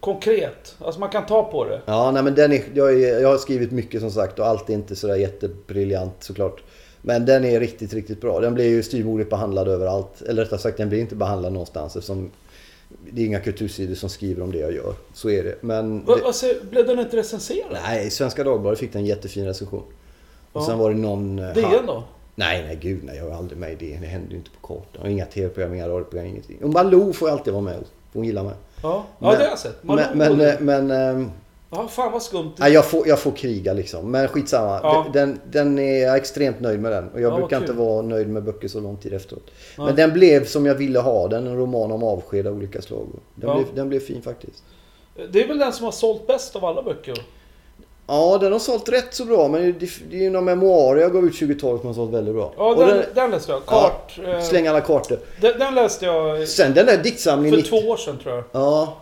[0.00, 0.76] konkret.
[0.80, 1.80] Alltså man kan ta på det.
[1.86, 4.70] Ja, nej men den är, jag, är, jag har skrivit mycket som sagt och allt
[4.70, 6.62] är inte sådär jättebriljant såklart.
[7.02, 8.40] Men den är riktigt, riktigt bra.
[8.40, 10.22] Den blir ju styvmoderligt behandlad överallt.
[10.22, 12.30] Eller rättare sagt, den blir inte behandlad någonstans eftersom
[13.10, 14.94] det är inga kultursidor som skriver om det jag gör.
[15.14, 15.54] Så är det.
[15.60, 16.04] Men...
[16.04, 17.78] Va, det, säger- blev den inte recenserad?
[17.86, 19.82] nej, Svenska Dagbladet fick den en jättefin recension.
[20.52, 20.66] Och Ja.
[20.66, 21.38] sen var det någon...
[21.38, 22.04] eh, DN då?
[22.34, 23.16] Nej, nej gud nej.
[23.16, 23.96] Jag var aldrig med i det.
[24.00, 25.02] Det händer ju inte på kartan.
[25.02, 26.58] Och inga tv-program, inga radioprogram, ingenting.
[26.62, 27.84] Och Malou får alltid vara med.
[28.12, 28.54] Hon gillar mig.
[28.82, 29.84] Ja, ja Men- det har jag sett.
[29.84, 31.30] Malou Men, men, eh, men ehm,
[31.70, 32.52] Ja, fan vad skumt.
[32.58, 34.10] nej, jag, får, jag får kriga liksom.
[34.10, 34.80] Men skitsamma.
[34.82, 35.06] Ja.
[35.12, 37.08] Den, den är jag är extremt nöjd med den.
[37.08, 39.50] Och jag Ja, brukar inte vara nöjd med böcker så lång tid efteråt.
[39.78, 39.86] Nej.
[39.86, 41.46] Men den blev som jag ville ha den.
[41.46, 43.06] En roman om avsked av olika slag.
[43.34, 43.54] Den, Ja.
[43.56, 44.64] blev, den blev fin faktiskt.
[45.32, 47.14] Det är väl den som har sålt bäst av alla böcker?
[48.06, 49.48] Ja, den har sålt rätt så bra.
[49.48, 52.52] Men det, är ju några memoarer jag gav ut 2012 som har sålt väldigt bra.
[52.56, 53.66] Ja, Och den, den läste jag.
[53.66, 54.18] Kart.
[54.26, 55.18] eh, Släng alla kartor.
[55.40, 57.62] den, den läste jag Sen den där diktsamlingen...
[57.62, 58.44] för två år sedan tror jag.
[58.52, 58.96] Ja.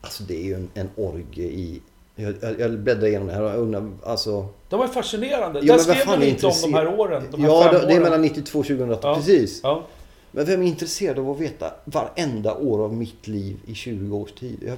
[0.00, 1.80] Alltså det är ju en, en orgie i...
[2.16, 4.46] Jag, jag, jag bläddrar igenom det här och undrar, alltså...
[4.68, 5.60] De var fascinerande.
[5.62, 7.22] Jo, Där skrev är lite om de här åren.
[7.30, 8.02] De här Ja, fem det, det är åren.
[8.02, 9.08] mellan 92 och 2008.
[9.08, 9.14] Ja.
[9.14, 9.60] Precis.
[9.62, 9.82] Ja.
[10.32, 14.32] Men vem är intresserad av att veta varenda år av mitt liv i 20 års
[14.32, 14.56] tid?
[14.66, 14.76] Jag,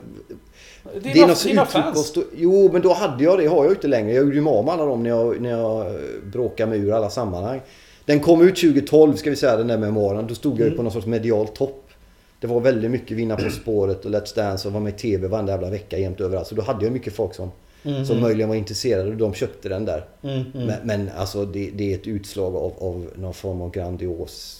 [1.02, 2.14] Dina, det är något dina fans.
[2.36, 3.46] Jo, men då hade jag det.
[3.46, 4.12] har jag inte längre.
[4.12, 5.92] Jag gjorde ju mig av med alla dem när jag, när jag eh,
[6.32, 7.60] bråkade mig ur alla sammanhang.
[8.04, 10.26] Den kom ut 2012 ska vi säga, den där memoaren.
[10.26, 10.70] Då stod jag Mm.
[10.70, 11.86] ju på någon sorts medial topp.
[12.40, 15.28] Det var väldigt mycket Vinna På Spåret och Let's Dance och var med i TV
[15.28, 16.46] varenda jävla vecka jämt överallt.
[16.48, 17.50] Så då hade jag mycket folk som,
[17.82, 18.06] Mhm.
[18.06, 20.04] som möjligen var intresserade och de köpte den där.
[20.22, 20.66] Mm, mm.
[20.66, 24.59] Men, men alltså det, det är ett utslag av, av någon form av grandios,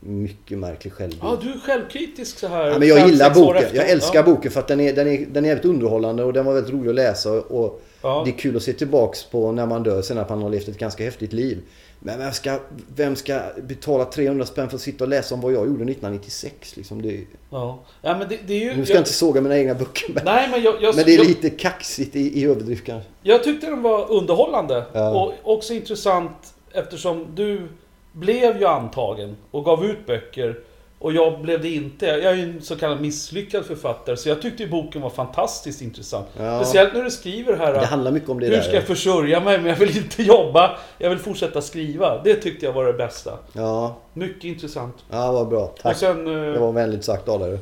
[0.00, 1.22] mycket märklig självbild.
[1.24, 2.66] Ja, du är självkritisk så här.
[2.66, 3.68] Ja, men jag fem, gillar boken.
[3.72, 4.22] Jag älskar ja.
[4.22, 6.72] boken för att den är, den, är, den är jävligt underhållande och den var väldigt
[6.72, 7.30] rolig att läsa.
[7.30, 8.22] Och Ja.
[8.24, 10.68] Det är kul att se tillbaks på när man dör sen att man har levt
[10.68, 11.58] ett ganska häftigt liv.
[12.00, 12.58] Men vem ska,
[12.96, 16.76] vem ska betala 300 spänn för att sitta och läsa om vad jag gjorde 1996?
[16.76, 17.78] Liksom det, Ja.
[18.02, 18.76] ja, men det, det är ju...
[18.76, 20.12] nu ska jag inte såga mina egna böcker.
[20.14, 23.10] Men, Nej, men jag, jag, men det är jag, lite kaxigt i, i överdrift kanske.
[23.22, 24.84] jag tyckte den var underhållande.
[24.92, 25.24] Ja.
[25.24, 27.68] Och också intressant eftersom du
[28.12, 30.58] blev ju antagen och gav ut böcker.
[31.00, 32.06] Och jag blev det inte.
[32.06, 34.16] Jag är ju en så kallad misslyckad författare.
[34.16, 36.26] Så jag tyckte ju boken var fantastiskt intressant.
[36.38, 36.64] Ja.
[36.64, 37.72] Speciellt när du skriver här.
[37.72, 38.62] Det handlar mycket om det Hur där.
[38.62, 40.78] ska jag försörja mig men jag vill inte jobba?
[40.98, 42.22] Jag vill fortsätta skriva.
[42.24, 43.38] Det tyckte jag var det bästa.
[43.52, 44.94] Ja, Mycket intressant.
[45.10, 45.66] ja vad bra.
[45.82, 45.96] Tack.
[45.96, 46.26] Sen...
[46.26, 47.58] eh, Det var vänligt sagt av dig.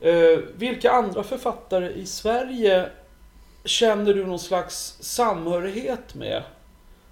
[0.00, 2.88] Eh, vilka andra författare i Sverige
[3.64, 6.42] känner du någon slags samhörighet med?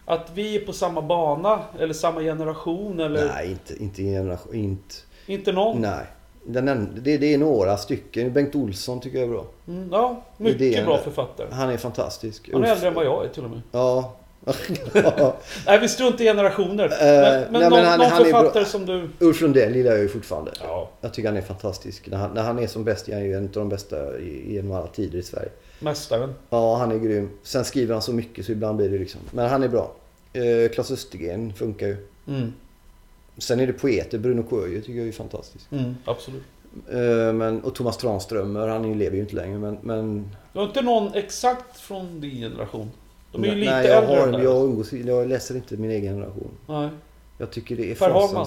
[0.08, 4.54] Att vi är på samma bana eller samma generation eller Nej, inte, inte generation.
[4.54, 4.94] Inte,
[5.26, 5.80] inte någon?
[5.80, 6.04] nej.
[6.48, 8.32] Den, en- det, det är några stycken.
[8.32, 9.44] Bengt Olsson tycker jag är bra.
[9.68, 11.46] Mm, ja, mycket Idén bra författare.
[11.50, 12.50] Han är fantastisk.
[12.52, 13.60] Han är äldre än vad jag är till och med.
[13.72, 14.12] Ja.
[15.66, 16.88] Nej, vi struntar i generationer.
[16.88, 19.08] men nej, men men någon, han- någon han är författare som du...
[19.20, 20.52] Ulf Lundell gillar jag ju fortfarande.
[20.62, 22.08] Ja, Jag tycker han är fantastisk.
[22.10, 24.72] När han, när han är som bäst är han ju en av de bästa genom
[24.72, 25.48] alla tider i Sverige.
[25.78, 26.34] Mästaren.
[26.50, 27.30] Ja, han är grym.
[27.42, 29.20] Sen skriver han så mycket så ibland blir det liksom.
[29.32, 29.92] Men han är bra.
[30.32, 31.96] Eh, Klas Östergren funkar ju.
[32.28, 32.52] Mm,
[33.38, 34.18] Sen är det poeter.
[34.18, 35.66] Bruno Coelho tycker jag är fantastisk.
[35.72, 36.42] mm, absolut.
[36.90, 39.78] Eh, men, och Thomas Tranströmer, han lever ju inte längre men...
[39.82, 42.90] men Du har inte någon exakt från din generation?
[43.32, 46.14] De är ju lite nej, jag, äldre har, jag, umgås, jag läser inte min egen
[46.14, 46.50] generation.
[46.66, 46.88] Nej.
[47.38, 48.46] Jag tycker det är Per Hagman?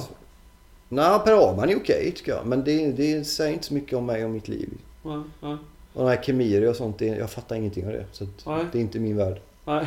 [0.90, 2.46] Nej, Per Hagman är okej tycker jag.
[2.46, 4.70] Men det, det säger inte så mycket om mig och mitt liv.
[5.04, 5.58] Nej, nej,
[5.94, 8.06] Och de här kemier och sånt, det, jag fattar ingenting av det.
[8.12, 8.26] Så
[8.72, 9.40] det är inte min värld.
[9.66, 9.86] nej.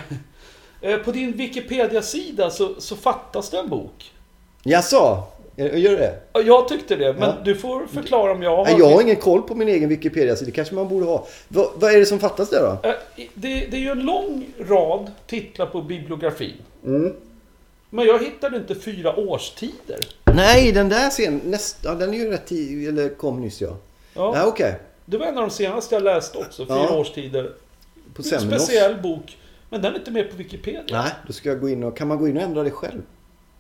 [0.80, 4.12] Eh, På din Wikipedia-sida så, så fattas det en bok.
[4.62, 5.22] Jaså?
[5.56, 6.20] Gör gör det?
[6.32, 7.34] Ja, Jag tyckte det, men Ja.
[7.44, 8.78] du får förklara om jag har...
[8.78, 11.26] Jag har ingen koll på min egen Wikipedia, så det kanske man borde ha.
[11.48, 12.88] Vad, vad är det som fattas där då?
[12.88, 12.94] Eh,
[13.34, 16.54] Det, det är ju en lång rad titlar på bibliografin.
[16.84, 17.12] Mm.
[17.90, 19.98] Men jag hittade inte fyra årstider.
[20.34, 23.76] Nej, den där sen, nästa, den är ju rätt tidig, eller kom nyss ja.
[24.14, 24.74] Ja, Ja, okej.
[25.04, 26.96] Det var en av de senaste jag läste också, fyra Ja.
[26.96, 27.52] årstider.
[28.14, 29.38] På En speciell bok.
[29.70, 30.82] Men den är inte med på Wikipedia.
[31.02, 33.02] Nej, då ska jag gå in och, kan man gå in och ändra det själv?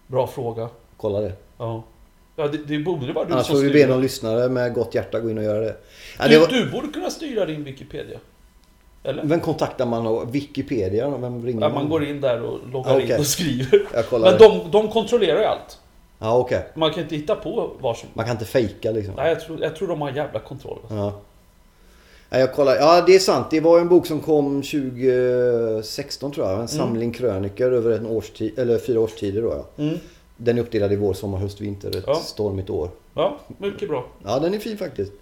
[0.06, 0.68] Bra fråga.
[0.96, 1.32] Kolla det.
[1.58, 1.82] Ja.
[2.36, 4.94] Ja, det, det borde vara du Annars som får vi be någon lyssnare med gott
[4.94, 5.76] hjärta gå in och göra det.
[6.18, 8.18] Ja, det Du, var, du borde kunna styra din Wikipedia.
[9.04, 9.24] Eller?
[9.24, 10.06] vem kontaktar man?
[10.06, 11.10] och- Wikipedia?
[11.10, 11.16] då?
[11.16, 13.18] Vem ringer Ja, man går in där och loggar Ja, in okej.
[13.18, 13.86] och skriver.
[14.18, 14.38] Men det.
[14.38, 15.78] de, de kontrollerar ju allt.
[16.18, 16.66] Ja, okej.
[16.74, 18.08] Man kan inte hitta på var som...
[18.14, 19.14] Man kan inte fejka liksom.
[19.16, 20.78] Nej, jag tror, jag tror de har jävla kontroll.
[20.90, 21.20] Ja.
[22.32, 22.74] Ja, jag kollar.
[22.76, 23.46] Ja, det är sant.
[23.50, 26.60] Det var en bok som kom 2016 tror jag.
[26.60, 29.82] En samling krönikor över en årstid, eller fyra årstider då ja.
[29.84, 29.98] Mm.
[30.36, 31.96] Den är uppdelad i vår, sommar, höst, vinter.
[31.96, 32.14] Ett Ja.
[32.14, 32.88] stormigt år.
[33.14, 34.06] Ja, mycket bra.
[34.24, 35.12] Ja, den är fin faktiskt.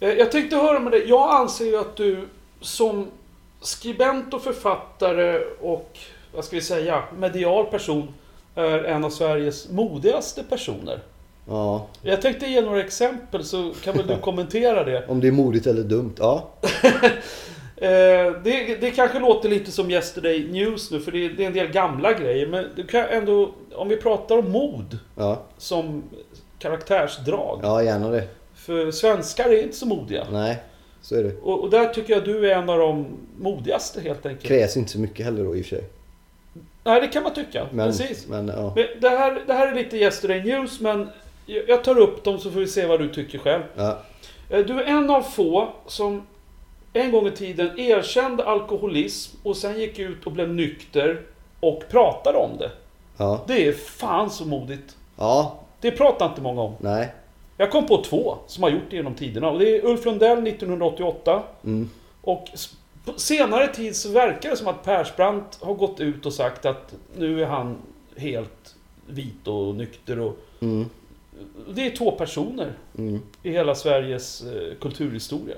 [0.00, 1.04] Eh, Jag tänkte höra med dig.
[1.08, 2.28] Jag anser ju att du
[2.60, 3.06] som
[3.60, 5.98] skribent och författare och,
[6.34, 8.08] vad ska vi säga, medial person
[8.54, 11.00] är en av Sveriges modigaste personer.
[11.48, 15.04] Ja, Jag tänkte ge några exempel så kan väl du kommentera det.
[15.08, 16.14] om det är modigt eller dumt.
[16.18, 16.48] Ja.
[17.78, 21.52] Eh, det, det kanske låter lite som Yesterday News nu, för det, det är en
[21.52, 22.46] del gamla grejer.
[22.46, 26.02] Men du kan ändå, om vi pratar om mod Ja, som
[26.58, 27.60] karaktärsdrag.
[27.62, 28.24] ja gärna det.
[28.54, 30.26] För svenskar är inte så modiga.
[30.32, 30.56] Nej,
[31.02, 31.36] så är det.
[31.42, 33.06] Och, och där tycker jag du är en av de
[33.38, 34.46] modigaste helt enkelt.
[34.48, 35.84] Krävs inte så mycket heller då i och för sig.
[36.84, 37.66] Nej, det kan man tycka.
[37.72, 38.26] Men, Precis.
[38.28, 38.72] men ja.
[38.76, 41.08] Men det, här, det här är lite Yesterday News, men
[41.46, 43.62] jag tar upp dem så får vi se vad du tycker själv.
[43.76, 43.98] ja.
[44.50, 46.26] Eh, Du är en av få som
[46.92, 51.20] en gång i tiden erkände alkoholism och sen gick ut och blev nykter
[51.60, 52.70] och pratade om det.
[53.16, 53.44] Ja.
[53.46, 54.96] Det är fan så modigt.
[55.16, 56.74] Ja, Det pratar inte många om.
[56.80, 57.14] nej.
[57.58, 59.50] Jag kom på två som har gjort det genom tiderna.
[59.50, 61.90] Och det är Ulf Lundell 1988 Mm.
[62.22, 62.48] och
[63.04, 66.94] På senare tid så verkar det som att Persbrandt har gått ut och sagt att
[67.16, 67.76] nu är han
[68.16, 68.74] helt
[69.06, 70.36] vit och nykter och...
[70.60, 70.88] Mm.
[71.74, 73.20] Det är två personer Mm.
[73.42, 75.54] i hela Sveriges eh, kulturhistoria.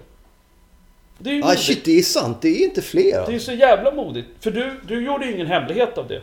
[1.18, 1.60] Det är Ah, modigt.
[1.62, 2.38] shit, det är sant.
[2.42, 3.24] Det är inte fler.
[3.26, 4.28] Det är så jävla modigt.
[4.40, 6.22] För du, du gjorde ju ingen hemlighet av det.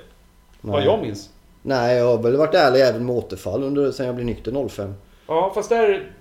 [0.61, 0.85] Vad Nej.
[0.85, 1.29] jag minns.
[1.61, 4.93] Nej, jag har väl varit ärlig även med återfall under, sen jag blev nykter 05.
[5.27, 6.11] Ja, fast där...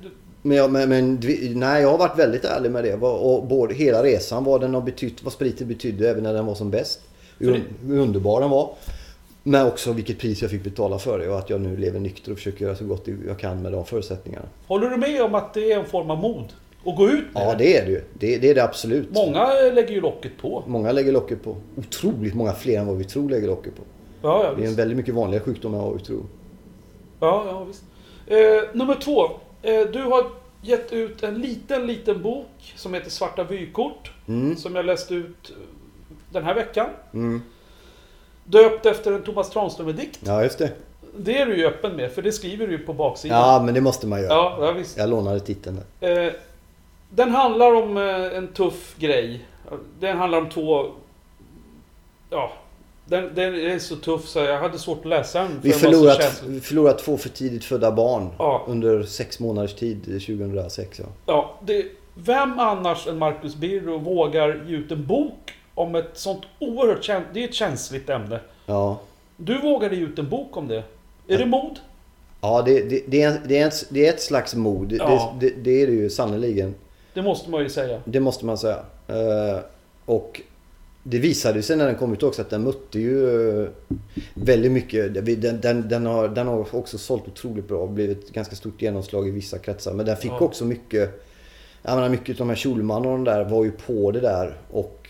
[0.42, 1.20] Men, jag, men, men
[1.54, 2.96] nej, jag har varit väldigt ärlig med det.
[2.96, 6.46] Vad- Och både hela resan, vad den har betytt, vad spriten betydde även när den
[6.46, 7.00] var som bäst.
[7.38, 8.74] Hur, För hur underbar den var.
[9.46, 12.33] Men också vilket pris jag fick betala för det och att jag nu lever nykter
[12.33, 14.46] och försöker göra så gott jag kan med de förutsättningarna.
[14.66, 16.52] Håller du med om att det är en form av mod?
[16.87, 18.00] Att gå ut med Ja, det är det ju.
[18.18, 19.11] Det, det är det absolut.
[19.11, 20.62] Många lägger ju locket på.
[20.66, 21.57] Många lägger locket på.
[21.76, 23.83] Otroligt många fler än vad vi tror lägger locket på.
[24.22, 26.22] Ja, ja, Det är en väldigt mycket vanligare sjukdom än vad vi tror.
[27.20, 27.85] Ja, ja, visst.
[28.26, 28.38] Eh,
[28.72, 29.24] nummer två.
[29.62, 30.26] Eh, du har
[30.62, 34.12] gett ut en liten, liten bok som heter Svarta vykort.
[34.28, 34.57] Mm.
[34.57, 35.57] Som jag läste ut eh,
[36.33, 36.87] den här veckan.
[37.12, 37.42] Mm.
[38.44, 40.20] Döpt efter en Thomas Tranströmer-dikt.
[40.24, 40.72] Ja, just det.
[41.16, 43.38] Det är du ju öppen med, för det skriver du ju på baksidan.
[43.38, 44.33] Ja, men det måste man göra.
[44.33, 44.96] ja, ja visst.
[44.98, 46.26] Jag lånade titeln där.
[46.26, 46.33] Eh,
[47.11, 49.44] den handlar om eh, en tuff grej.
[50.00, 50.87] Den handlar om två...
[52.30, 52.52] Ja.
[53.07, 55.48] Den, den är så tuff så jag hade svårt att läsa den.
[55.52, 58.64] för Vi förlorat, vi förlorat två för tidigt födda barn Ja.
[58.68, 60.98] under sex månaders tid 2006.
[61.00, 61.07] Ja.
[61.26, 66.42] Ja, det, vem annars än Marcus Birro vågar ge ut en bok om ett sånt
[66.58, 67.34] oerhört känsligt...
[67.34, 68.40] Det är ett känsligt ämne.
[68.66, 69.00] Ja,
[69.37, 70.82] Du vågade ge ut en bok om det.
[71.28, 71.78] Är det mod?
[72.40, 74.92] ja det, det, det, är, det, är ett, det är ett slags mod.
[74.92, 75.37] Ja.
[75.40, 76.74] det, det är det ju sannerligen.
[77.14, 78.00] Det måste man ju säga.
[78.04, 78.78] Det måste man säga.
[79.08, 79.58] Eh,
[80.04, 80.40] och
[81.02, 83.28] det visade sig när den kom ut också att den mötte ju
[83.62, 83.68] eh,
[84.34, 85.14] väldigt mycket.
[85.14, 88.82] Den, den, den, har, den har också sålt otroligt bra och blivit ett ganska stort
[88.82, 89.92] genomslag i vissa kretsar.
[89.92, 90.38] Men den fick Ja.
[90.40, 91.24] också mycket...
[91.82, 94.56] Jag menar mycket av de här Schulman och de där var ju på det där.
[94.70, 95.03] Och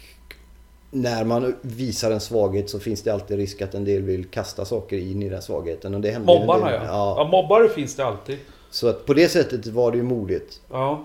[0.94, 4.64] när man visar en svaghet så finns det alltid risk att en del vill kasta
[4.64, 5.94] saker in i den svagheten.
[5.94, 6.80] Och det Mobbarna del.
[6.87, 7.14] ja.
[7.18, 7.24] ja.
[7.24, 8.38] mobbare finns det alltid.
[8.70, 10.61] Så att på det sättet var det ju modigt.
[10.70, 11.04] Ja.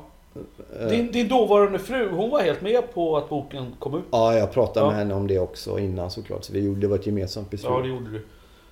[0.80, 4.04] Eh, Din, din dåvarande fru, hon var helt med på att boken kom ut.
[4.12, 4.89] Ja, jag pratade Ja.
[4.89, 6.43] med henne om det också innan såklart.
[6.43, 7.71] Så vi gjorde, det var ett gemensamt beslut.
[7.75, 8.25] Ja, det gjorde du.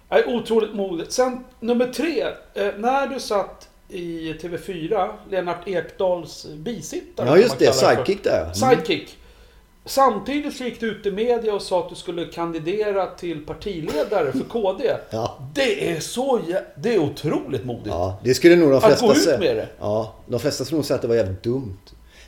[0.09, 1.11] Nej, otroligt modigt.
[1.11, 2.21] Sen nummer tre.
[2.53, 7.27] Eh, när du satt i TV4, Lennart Ekdals bisittare.
[7.27, 8.41] Ja just det, sidekick där ja.
[8.43, 8.53] Mm.
[8.53, 9.17] Sidekick.
[9.87, 14.31] Samtidigt så gick du ut i media och sa att du skulle kandidera till partiledare
[14.31, 14.91] för KD.
[15.09, 15.37] Ja.
[15.53, 16.39] Det är så.
[16.75, 17.87] Det är otroligt modigt.
[17.87, 19.39] ja, det skulle nog de Att flesta gå ut säga.
[19.39, 19.67] med det.
[19.79, 21.77] Ja, de flesta skulle nog säga att det var jävligt dumt.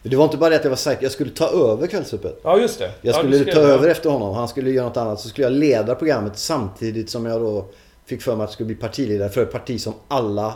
[0.04, 2.40] Det var inte bara det att jag var sidekick, jag skulle ta över Kvällsöppet.
[2.44, 2.92] Ja, just det.
[3.02, 3.68] Jag ja, skulle du ta det.
[3.68, 5.20] över efter honom, han skulle göra något annat.
[5.20, 7.66] Så skulle jag leda programmet samtidigt som jag då
[8.06, 10.54] fick för mig att jag skulle bli partiledare för ett parti som alla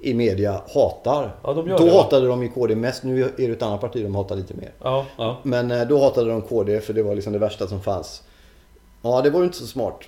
[0.00, 1.36] i media hatar.
[1.42, 4.02] Ja, de då det, hatade de ju KD mest, nu är det ett annat parti
[4.02, 4.72] de hatar lite mer.
[4.82, 5.36] Ja, ja.
[5.42, 8.22] Men eh, då hatade de KD för det var liksom det värsta som fanns.
[9.02, 10.00] Ja, det var ju inte så smart.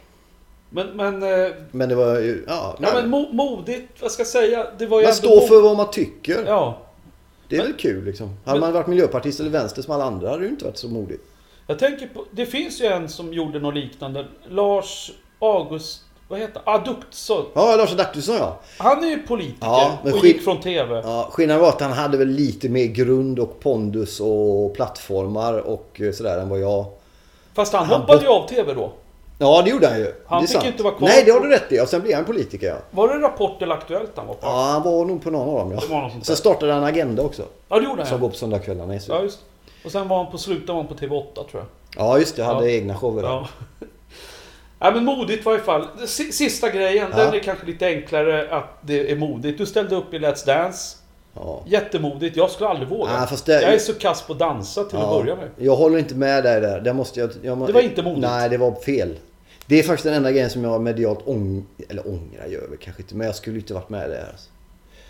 [0.70, 1.22] Men, men...
[1.22, 2.76] eh, Men det var ju, ja.
[2.80, 4.66] Ja, men mo- modigt, vad ska jag säga?
[4.78, 6.44] Det var ju man står för vad man tycker.
[6.46, 6.78] Ja.
[7.48, 8.28] Det är Men- väl kul liksom.
[8.44, 10.76] Hade Men- man varit miljöpartist eller vänster som alla andra hade det ju inte varit
[10.76, 11.22] så modigt.
[11.66, 12.24] Jag tänker på...
[12.30, 14.26] Det finns ju en som gjorde något liknande.
[14.48, 16.02] Lars August...
[16.28, 16.74] Vad heter han?
[16.80, 17.44] Aduktsson.
[17.54, 18.58] Ja, Lars Adaktusson ja.
[18.78, 21.00] Han är ju politiker Ja, och gick från TV.
[21.04, 21.28] ja.
[21.32, 26.12] Skillnaden var att han hade väl lite mer grund och pondus och plattformar och eh,
[26.12, 26.84] sådär än vad jag...
[27.54, 28.92] Fast han, Han hoppade ju av TV då.
[29.38, 30.12] Ja, det gjorde han ju.
[30.26, 30.64] Han fick sant.
[30.66, 31.80] inte vara kvar Nej, det har du rätt i.
[31.80, 32.76] Och sen blev han politiker ja.
[32.90, 34.40] Var det Rapport eller Aktuellt han var på?
[34.46, 36.10] Ja, han var nog på någon av dem ja.
[36.22, 37.42] Sen startade han Agenda också.
[37.68, 38.20] Ja, det gjorde Som han.
[38.20, 39.08] går på söndagskvällarna i SVT.
[39.14, 39.38] Ja, just
[39.84, 41.64] Och sen var han på slutet var han på TV8 tror jag.
[41.96, 42.44] Ja, just det.
[42.44, 42.76] Hade Ja.
[42.76, 43.28] egna shower där.
[43.28, 43.48] Ja.
[44.78, 45.86] ja men modigt var i fall.
[46.30, 47.16] Sista grejen, Ja.
[47.24, 49.58] den är kanske lite enklare att det är modigt.
[49.58, 50.96] Du ställde upp i Let's Dance.
[51.34, 51.62] Ja.
[51.66, 52.36] Jättemodigt.
[52.36, 53.26] Jag skulle aldrig våga.
[53.26, 55.48] Fast det- Jag är så kass på att dansa till att börja med.
[55.56, 56.80] Jag håller inte med dig där.
[56.80, 58.20] Det, måste jag, jag, Det var inte modigt.
[58.20, 59.16] Nej, det var fel.
[59.66, 61.66] Det är faktiskt den enda grejen som jag medialt ång...
[61.88, 63.14] Eller ångrar gör jag kanske inte.
[63.14, 64.26] Men jag skulle inte varit med där.
[64.32, 64.50] Alltså.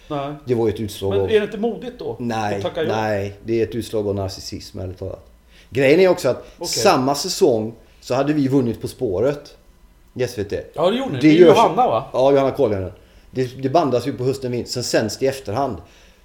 [0.08, 0.34] Nej.
[0.44, 1.30] Det var ju ett utslag Men av...
[1.30, 2.16] är det inte modigt då?
[2.18, 2.82] Nej, ja?
[2.88, 3.34] nej.
[3.44, 5.26] Det är ett utslag av narcissism ärligt talat.
[5.70, 6.68] Grejen är också att Okej.
[6.68, 9.56] samma säsong så hade vi vunnit På spåret.
[10.14, 10.52] I SVT.
[10.74, 11.18] Ja, det gjorde ni.
[11.20, 12.04] Det Det är Johanna va?
[12.12, 12.92] Ja, Johanna Koljonen.
[13.30, 14.70] Det, det bandas ju på hösten vinter.
[14.70, 15.76] Sen sänds det i efterhand.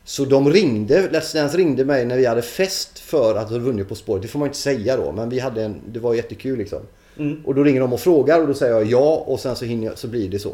[0.06, 3.90] Så de ringde, Let's Dance ringde mig när vi hade fest för att ha vunnit
[3.90, 4.22] På spåret.
[4.22, 6.80] Det får man inte säga då, men vi hade en, det var jättekul liksom.
[7.18, 7.42] Mm.
[7.46, 9.86] Och då ringer de och frågar och då säger jag ja och sen så, hinner
[9.88, 10.52] jag, så blir det så.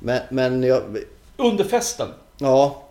[0.00, 0.82] Men, men jag,
[1.36, 2.08] Under festen.
[2.38, 2.82] ja.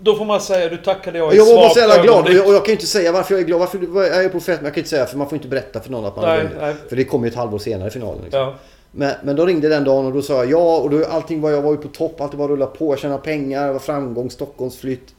[0.00, 2.32] Då får man säga du tackade jag i Jag var bara så jävla glad och
[2.32, 3.60] jag, och jag kan ju inte säga varför jag är glad.
[3.60, 5.80] Varför jag är på fest, men jag kan inte säga för man får inte berätta
[5.80, 6.76] för någon att man har vunnit.
[6.88, 8.22] För det kommer ju ett halvår senare i finalen.
[8.22, 8.40] Liksom.
[8.40, 8.54] Ja.
[8.92, 11.50] Men, men då ringde den dagen och då sa jag ja och då, allting var,
[11.50, 14.30] jag var ju på topp, allting var rullat på, jag tjänade pengar, det var framgång,
[14.30, 15.14] Stockholmsflytt.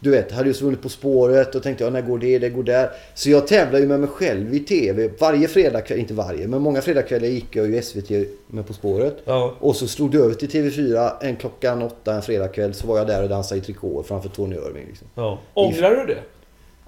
[0.00, 2.62] Du vet, hade just vunnit På spåret och tänkte ja, när går det, det går
[2.62, 2.90] där.
[3.14, 5.10] Så jag tävlar ju med mig själv i TV.
[5.18, 8.10] Varje fredagkväll, inte varje, men många fredagkvällar gick jag ju SVT
[8.46, 9.16] med På spåret.
[9.24, 9.54] Ja.
[9.58, 13.06] Och så stod det över till TV4 en klockan åtta en fredagkväll så var jag
[13.06, 14.86] där och dansade i trikåer framför Tony Irving.
[14.86, 15.06] Liksom.
[15.14, 15.38] ja.
[15.54, 16.20] Ångrar du det?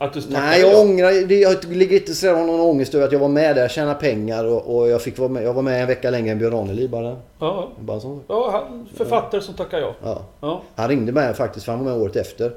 [0.02, 0.66] Att du Nej, ja?
[0.68, 1.40] jag ångrar det.
[1.40, 4.76] Jag ligger inte sådär någon ångest över att jag var med där, tjäna pengar och,
[4.76, 5.42] och jag fick vara med.
[5.44, 7.16] Jag var med en vecka längre än Björn Ranelid bara.
[7.38, 8.24] Ja, bara en sån sak.
[8.28, 9.94] ja han, författare som tackar ja.
[10.02, 10.22] ja.
[10.40, 10.62] Ja.
[10.76, 12.52] Han ringde mig faktiskt, för han var med året efter.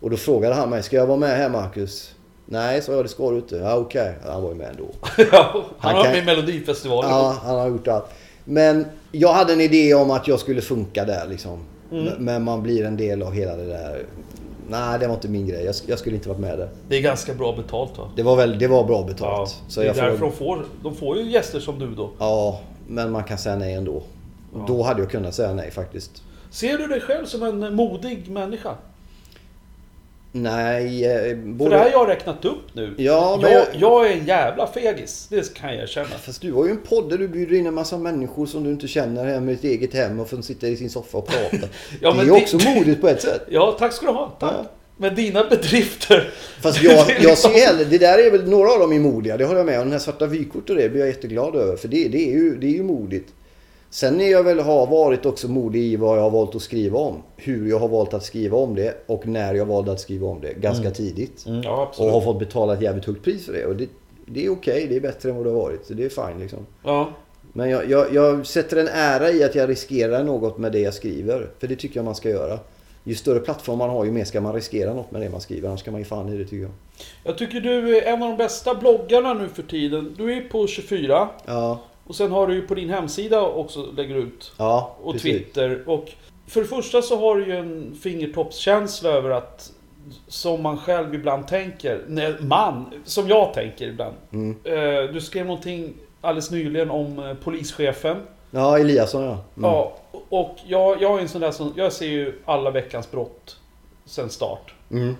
[0.00, 2.14] Och då frågade han mig, ska jag vara med här Marcus?
[2.46, 3.56] Nej, sa jag, det ska du inte.
[3.56, 4.12] Ja, okej.
[4.24, 4.84] Ja, Han var ju med ändå.
[5.32, 7.10] ja han Han har kan- med i Melodifestivalen.
[7.10, 8.04] Ja, han har gjort allt.
[8.44, 11.58] Men jag hade en idé om att jag skulle funka där liksom.
[11.92, 12.12] Mm.
[12.18, 14.02] Men man blir en del av hela det där.
[14.68, 15.64] Nej, det var inte min grej.
[15.64, 16.68] Jag, jag skulle inte varit med där.
[16.88, 18.10] Det är ganska bra betalt va?
[18.16, 19.62] Det var, väl, det var bra Ja, betalt.
[19.68, 22.10] så det är jag får, därför de får, de får ju gäster som du då.
[22.18, 24.02] Ja, men man kan säga nej ändå.
[24.54, 24.64] Ja.
[24.68, 26.22] Då hade jag kunnat säga nej faktiskt.
[26.50, 28.74] Ser du dig själv som en modig människa?
[30.42, 31.12] Nej, eh,
[31.58, 32.94] För det här har jag räknat upp nu.
[32.96, 35.26] Ja, men jag, jag- jag är en jävla fegis.
[35.30, 36.06] Det kan jag erkänna.
[36.06, 38.70] Fast du har ju en podd där du bjuder in en massa människor som du
[38.70, 41.66] inte känner hem i ditt eget hem och får sitta i sin soffa och prata.
[42.00, 43.42] Ja, det är det- också modigt på ett sätt.
[43.50, 44.36] Ja, tack ska du ha.
[44.40, 44.52] Tack.
[44.58, 44.70] Ja.
[44.96, 46.30] Men dina bedrifter.
[46.60, 49.36] Fast jag, jag liksom- ser hellre, det där är väl några av dem är modiga,
[49.36, 49.84] det håller jag med om.
[49.84, 51.76] Den här svarta vykort och det blir jag jätteglad över.
[51.76, 53.28] För det, det, är, ju, det är ju modigt.
[53.90, 56.98] Sen är jag väl, har varit också modig i vad jag har valt att skriva
[56.98, 57.22] om.
[57.36, 60.40] Hur jag har valt att skriva om det och när jag valde att skriva om
[60.40, 60.52] det.
[60.52, 61.44] Ganska tidigt.
[61.64, 63.66] Ja, Och har fått betala ett jävligt högt pris för det.
[63.66, 63.88] Och det,
[64.26, 65.86] det är okej, det är bättre än vad det har varit.
[65.86, 66.66] Så det är fine liksom.
[66.84, 67.08] Ja.
[67.52, 70.94] Men jag, jag, jag sätter en ära i att jag riskerar något med det jag
[70.94, 71.48] skriver.
[71.58, 72.58] För det tycker jag man ska göra.
[73.04, 75.68] Ju större plattform man har, ju mer ska man riskera något med det man skriver.
[75.68, 76.70] Annars ska man ju fan i det tycker jag.
[77.24, 80.14] Jag tycker du är en av de bästa bloggarna nu för tiden.
[80.18, 81.28] Du är på 24.
[81.46, 84.52] Ja, Och sen har du ju på din hemsida också lägger ut.
[84.56, 85.32] ja Och precis.
[85.32, 85.82] Twitter.
[85.86, 86.12] Och
[86.46, 89.72] för det första så har du ju en fingertoppskänsla över att
[90.28, 92.04] som man själv ibland tänker.
[92.08, 94.14] Nej, man, som jag tänker ibland.
[94.32, 94.56] Mm.
[94.64, 98.16] Eh, Du skrev någonting alldeles nyligen om eh, polischefen.
[98.50, 99.30] Ja, Eliasson ja.
[99.30, 99.40] Mm.
[99.70, 99.92] Ja,
[100.28, 103.56] och jag, jag är en sån där som, jag ser ju alla veckans brott
[104.04, 104.74] sen start.
[104.90, 105.16] Mm.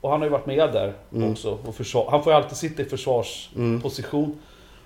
[0.00, 1.32] Och han har ju varit med där Mm.
[1.32, 1.58] också.
[1.66, 4.38] Och försvar, han får ju alltid sitta i försvarsposition.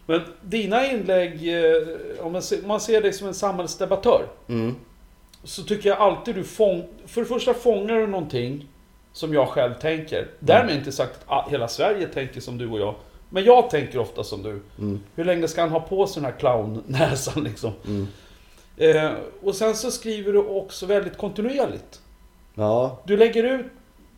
[0.06, 4.26] Men dina inlägg, eh, om man ser, man ser dig som en samhällsdebattör.
[4.48, 4.74] Mm.
[5.44, 8.68] Så tycker jag alltid du fång, För det första fångar du någonting
[9.12, 10.28] som jag själv tänker.
[10.38, 12.94] Därmed inte sagt att hela Sverige tänker som du och jag.
[13.30, 14.60] Men jag tänker ofta som du.
[14.78, 15.00] Mm.
[15.14, 17.72] Hur länge ska han ha på sig den här clownnäsan liksom?
[17.86, 18.06] Mm.
[18.76, 19.12] Eh,
[19.42, 22.00] och sen så skriver du också väldigt kontinuerligt.
[22.54, 22.98] Ja.
[23.04, 23.66] Du lägger ut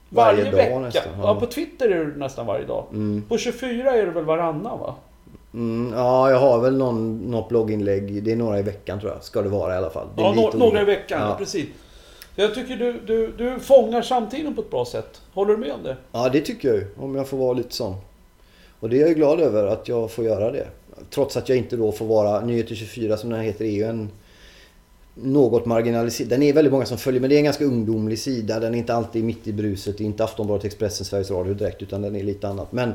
[0.09, 0.79] varje, Varje vecka.
[0.79, 1.22] nästan, ja.
[1.22, 1.40] ja.
[1.40, 2.85] på Twitter är du nästan varje dag.
[2.90, 3.22] Mm.
[3.29, 4.94] På 24 är du väl varannan va?
[5.57, 5.92] Mm.
[5.97, 8.23] Ja, jag har väl någon, något blogginlägg.
[8.23, 9.25] Det är några i veckan tror jag.
[9.25, 10.07] Ska det vara i alla fall.
[10.16, 11.21] Ja, nå- några i veckan.
[11.21, 11.37] Ja.
[11.38, 11.66] Precis.
[12.35, 15.21] Jag tycker du, du, du fångar samtiden på ett bra sätt.
[15.35, 15.97] Håller du med om det?
[16.12, 16.87] Ja, det tycker jag ju.
[16.99, 17.95] Om jag får vara lite sån.
[18.81, 20.66] Och det är jag glad över att jag får göra det.
[21.11, 24.11] Trots att jag inte då får vara Nyheter 24 som den heter är ju en
[25.14, 26.31] något marginaliserad.
[26.31, 28.61] Den är väldigt många som följer men det är en ganska ungdomlig sida.
[28.61, 29.99] Den är inte alltid mitt i bruset.
[29.99, 32.73] Det är inte Aftonbladet, Expressen, Sveriges Radio direkt utan den är lite annat.
[32.73, 32.95] Men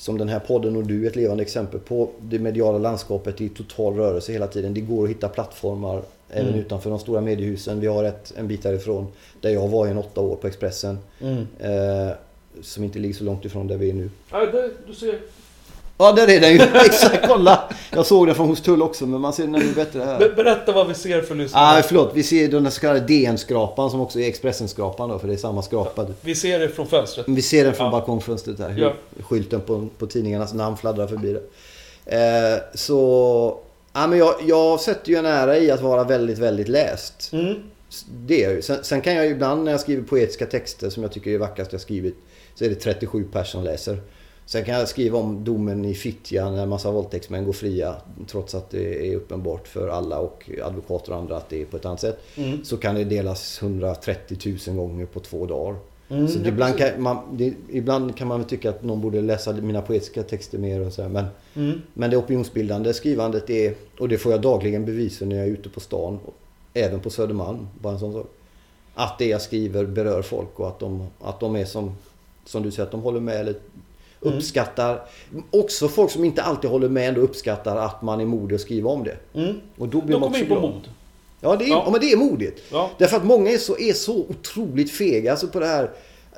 [0.00, 2.08] som den här podden och du är ett levande exempel på.
[2.20, 4.74] Det mediala landskapet är i total rörelse hela tiden.
[4.74, 6.60] Det går att hitta plattformar även Mm.
[6.60, 7.80] utanför de stora mediehusen.
[7.80, 9.06] Vi har ett, en bit därifrån
[9.40, 10.98] där jag var i en åtta år på Expressen.
[11.58, 12.10] Eh,
[12.62, 14.10] som inte ligger så långt ifrån där vi är nu.
[14.30, 15.18] Ja, det, du ser.
[16.00, 16.58] Ja, där är den ju!
[16.84, 17.68] Exakt, kolla!
[17.90, 20.18] Jag såg den från Hornstull också, men man ser den ännu bättre här.
[20.18, 21.78] Be- berätta vad vi ser för lyssnare.
[21.78, 25.32] Ah, förlåt, vi ser den så kallade DN-skrapan som också är Expressen-skrapan då, för det
[25.34, 26.06] är samma skrapa.
[26.20, 27.28] Vi ser det från fönstret.
[27.28, 27.90] Vi ser den från Ja.
[27.92, 28.92] balkongfönstret här, Ja.
[29.22, 31.42] skylten på, på tidningarnas namn fladdrar förbi det.
[32.16, 33.58] Eh, så...
[33.92, 37.30] Ja, men jag, jag sätter ju en ära i att vara väldigt, väldigt läst.
[37.32, 37.54] Mm.
[38.26, 38.62] Det är ju.
[38.62, 41.38] Sen, sen kan jag ju ibland när jag skriver poetiska texter som jag tycker är
[41.38, 42.16] vackrast jag skrivit.
[42.54, 43.98] Så är det 37 personer som läser.
[44.50, 47.96] Sen kan jag skriva om domen i Fittja när en massa våldtäktsmän går fria.
[48.26, 51.76] Trots att det är uppenbart för alla och advokater och andra att det är på
[51.76, 52.18] ett annat sätt.
[52.36, 52.64] Mm.
[52.64, 55.76] Så kan det delas 130 000 gånger på två dagar.
[56.08, 59.52] Mm, så ibland, kan man, det, ibland kan man väl tycka att någon borde läsa
[59.52, 61.80] mina poetiska texter mer och så här, men, Mm.
[61.94, 65.50] men det opinionsbildande skrivandet är, och det får jag dagligen bevis för när jag är
[65.50, 66.18] ute på stan,
[66.74, 68.26] även på Södermalm, bara en sån sak.
[68.94, 71.96] Att det jag skriver berör folk och att de, att de är som,
[72.44, 73.54] som du säger, att de håller med eller
[74.24, 74.36] Mm.
[74.38, 75.02] uppskattar.
[75.50, 78.90] Också folk som inte alltid håller med ändå uppskattar att man är modig att skriva
[78.90, 79.16] om det.
[79.34, 79.54] Mm.
[79.78, 80.74] Och då blir Då man kommer också in på glad.
[80.74, 80.88] mod.
[81.40, 81.82] Ja, det är, Ja.
[81.86, 81.90] ja.
[81.90, 82.60] men det är modigt.
[82.72, 82.90] Ja.
[82.98, 85.30] Därför att många är så, är så otroligt fega.
[85.30, 85.90] Alltså på det här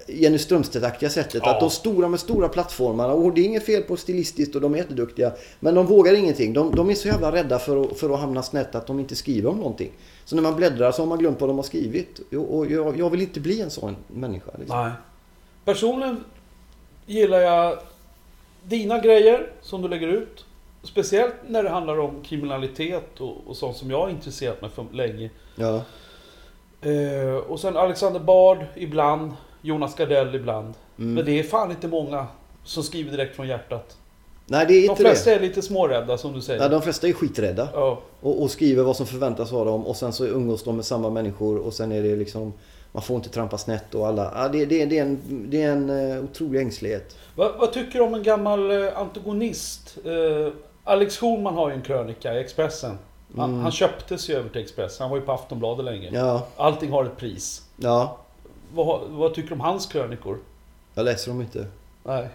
[0.09, 1.42] Jenny Strömstedt-aktiga sättet.
[1.44, 1.50] Ja.
[1.54, 4.74] Att de stora med stora plattformarna, och det är inget fel på stilistiskt och de
[4.74, 5.32] är jätteduktiga.
[5.61, 6.52] Men de vågar ingenting.
[6.52, 9.16] De, de är så jävla rädda för att, för att hamna snett att de inte
[9.16, 9.90] skriver om någonting.
[10.24, 12.20] Så när man bläddrar så har man glömt vad de har skrivit.
[12.32, 14.50] Och och jag, jag vill inte bli en sån människa.
[14.59, 14.78] Liksom.
[14.82, 14.92] Nej.
[15.64, 16.24] Personligen
[17.12, 17.78] gillar jag
[18.62, 20.44] dina grejer som du lägger ut.
[20.82, 24.86] Speciellt när det handlar om kriminalitet och, och sånt som jag har intresserat mig för
[24.92, 25.30] länge.
[25.56, 25.82] Ja.
[26.82, 29.32] Eh, och sen Alexander Bard ibland.
[29.62, 30.74] Jonas Gardell ibland.
[30.98, 31.14] Mm.
[31.14, 32.26] Men det är fan inte många
[32.64, 33.96] som skriver direkt från hjärtat.
[34.46, 35.36] Nej, det är De inte flesta det.
[35.36, 36.60] är lite smårädda som du säger.
[36.60, 37.68] Nej, de flesta är skiträdda.
[37.74, 38.00] Ja.
[38.20, 41.10] Och, och skriver vad som förväntas av dem och sen så umgås de med samma
[41.10, 42.52] människor och sen är det liksom
[42.93, 44.32] man får inte trampa snett och alla...
[44.34, 45.20] Ja, det, det, det är en,
[45.51, 47.16] det är en eh, otrolig ängslighet.
[47.34, 49.99] Vad, vad tycker du om en gammal eh, antagonist?
[50.05, 50.53] Eh,
[50.84, 52.99] Alex Schulman har ju en krönika i Expressen.
[53.36, 53.62] Han, Mm.
[53.62, 55.03] han köptes ju över till Expressen.
[55.05, 56.11] Han var ju på Aftonbladet länge.
[56.12, 57.62] Ja, Allting har ett pris.
[57.76, 58.18] ja.
[58.74, 60.38] Vad, vad tycker du om hans krönikor?
[60.95, 61.66] Jag läser dem inte.
[62.03, 62.28] Nej,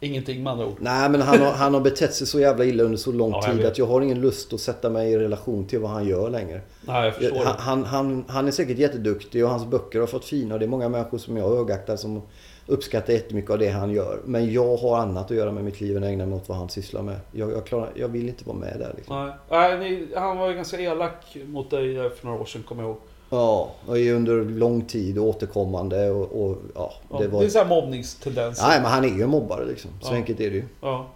[0.00, 0.76] ingenting med andra ord.
[0.80, 3.36] Nej, men han har, han har betett sig så jävla illa under så lång Ja,
[3.42, 3.72] jag tid vet.
[3.72, 6.60] att jag har ingen lust att sätta mig i relation till vad han gör längre.
[6.86, 7.44] Nej, jag förstår.
[7.44, 10.68] Han, han, han, han är säkert jätteduktig och hans böcker har fått fina det är
[10.68, 12.22] många människor som jag högaktar som
[12.66, 14.20] uppskattar jättemycket av det han gör.
[14.24, 16.58] Men jag har annat att göra med mitt liv än att ägna mig åt vad
[16.58, 17.16] han sysslar med.
[17.32, 19.26] Jag, jag, klarar, jag vill inte vara med där liksom.
[19.26, 22.82] Nej, Nej ni, han var ju ganska elak mot dig för några år sedan, kommer
[22.82, 22.98] jag ihåg.
[23.30, 27.40] Ja, och under lång tid återkommande och, och ja, Ja, det var...
[27.40, 28.66] Det är så här mobbningstendenser.
[28.68, 29.90] Nej, men han är ju en mobbare liksom.
[30.00, 30.16] Så Ja.
[30.16, 30.64] enkelt är det ju.
[30.80, 31.06] Ja.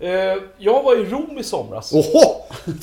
[0.00, 0.10] Eh,
[0.58, 1.92] jag var i Rom i somras.
[1.92, 2.20] Oho!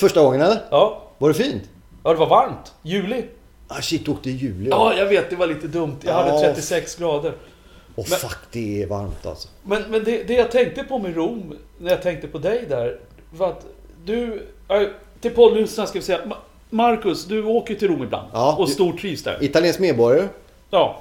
[0.00, 0.58] Första gången eller?
[0.70, 1.02] Ja.
[1.18, 1.62] Var det fint?
[2.04, 2.72] ja, det var varmt.
[2.82, 3.24] Juli.
[3.68, 4.70] Ah shit, du åkte i juli.
[4.70, 5.30] Ja, jag vet.
[5.30, 5.96] Det var lite dumt.
[6.04, 6.40] Jag hade Ja.
[6.40, 7.32] 36 grader.
[7.96, 9.48] Åh men- fuck, det är varmt alltså.
[9.62, 13.00] Men, men det, det jag tänkte på med Rom, när jag tänkte på dig där,
[13.36, 13.66] var att
[14.04, 14.46] du...
[14.68, 14.82] Äh,
[15.20, 16.20] till poddlyssnarna ska vi säga,
[16.70, 18.28] Marcus, du åker till Rom ibland.
[18.32, 19.44] Ja, och stortrivs där.
[19.44, 20.28] Italiensk medborgare,
[20.70, 21.00] Ja.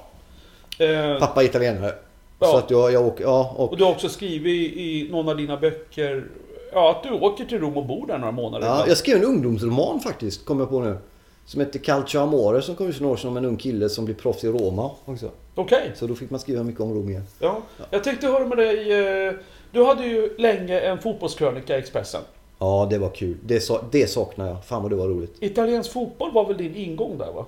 [0.80, 1.94] Eh, pappa italienare.
[2.40, 2.48] Ja.
[2.48, 3.72] Så att jag, jag åker, ja och...
[3.72, 6.26] och du har också skrivit i, någon av dina böcker,
[6.74, 8.68] ja, att du åker till Rom och bor där några månader.
[8.68, 10.98] Ja, jag skrev en ungdomsroman faktiskt, kom jag på nu.
[11.46, 13.90] Som heter Calcio Amore som kom ut för några år sedan om en ung kille
[13.90, 15.30] som blir proffs i Roma också.
[15.56, 15.92] Okej.
[15.96, 17.24] Så då fick man skriva mycket om Rom igen.
[17.40, 17.62] Ja.
[17.90, 18.92] Jag tänkte höra med dig,
[19.28, 19.34] eh,
[19.72, 22.22] du hade ju länge en fotbollskrönika i Expressen.
[22.60, 23.38] Ja, det var kul.
[23.42, 24.66] Det, det saknar jag.
[24.66, 25.36] Fan vad det var roligt.
[25.40, 27.46] Italiensk fotboll var väl din ingång där va?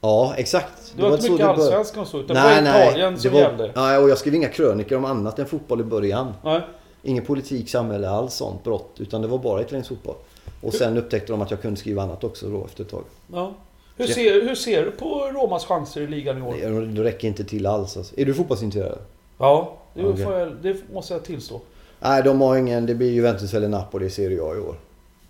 [0.00, 0.94] Ja, exakt.
[0.96, 1.62] Det var inte så mycket det började.
[1.62, 3.72] allsvenskan och så, utan det var Italien det som var, gällde.
[3.76, 6.32] Nej, och jag skrev inga krönikor om annat än fotboll i början.
[6.44, 6.60] Nej.
[7.02, 8.96] Ingen politik, samhälle, alls sånt brott.
[8.98, 10.14] Utan det var bara italiensk fotboll.
[10.60, 13.04] Och sen upptäckte de att jag kunde skriva annat också då efter ett tag.
[13.32, 13.52] Ja.
[13.96, 16.54] Hur, ser, hur ser du på Romas chanser i ligan i år?
[16.60, 17.96] Det, det räcker inte till alls.
[17.96, 18.20] Alltså.
[18.20, 18.98] Är du fotbollsintresserad?
[19.38, 21.60] Ja, det, får jag, det måste jag tillstå.
[22.02, 22.86] Nej, de har ingen...
[22.86, 24.74] Det blir Juventus eller Napoli ser jag i år.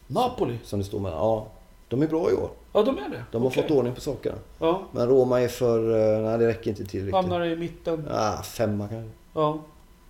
[0.06, 0.58] Napoli?
[0.64, 1.18] Som det står mellan.
[1.18, 1.46] Ja,
[1.88, 2.50] de är bra i år.
[2.72, 3.24] Ja, de är det?
[3.32, 3.62] De har Okej.
[3.62, 4.36] fått ordning på sakerna.
[4.58, 5.78] Ja, Men Roma är för...
[6.16, 7.14] eh, Nej, det räcker inte till riktigt.
[7.14, 8.08] hamnar i mitten.
[8.10, 9.10] Ah, femma kanske.
[9.34, 9.58] Ja,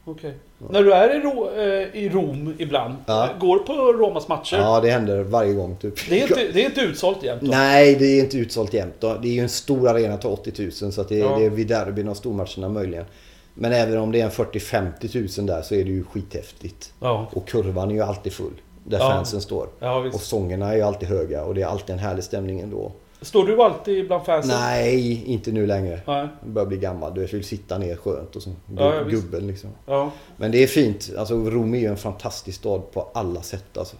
[0.04, 0.34] okej.
[0.70, 3.24] När du är i, Ro, eh, i Rom ibland, Ja.
[3.30, 4.56] eh, går på Romas matcher.
[4.56, 5.94] Ja, det händer varje gång typ.
[6.08, 7.50] Det, är inte, det är inte utsålt jämt då?
[7.50, 8.94] Nej, det är inte utsålt jämt.
[8.98, 9.14] då.
[9.22, 10.52] Det är ju en stor arena till 80
[10.82, 11.36] 000 så att det, är- Ja.
[11.38, 13.04] det är vid derbyn och stormatcherna möjligen.
[13.54, 16.92] Men även om det är en 40-50 000 där så är det ju skithäftigt.
[17.00, 18.52] Ja, Och kurvan är ju alltid full.
[18.84, 19.10] Där Ja.
[19.10, 19.68] fansen står.
[19.78, 22.92] ja Och sångerna är ju alltid höga och det är alltid en härlig stämning ändå.
[23.20, 24.56] Står du alltid bland fansen?
[24.60, 26.00] Nej, inte nu längre.
[26.06, 26.28] Nej.
[26.42, 27.14] Jag börjar bli gammal.
[27.14, 28.50] Du vill sitta ner skönt och så.
[28.76, 29.70] Ja, gubben liksom.
[30.36, 31.10] Men det är fint.
[31.18, 33.96] Alltså Rom är ju en fantastisk stad på alla sätt alltså.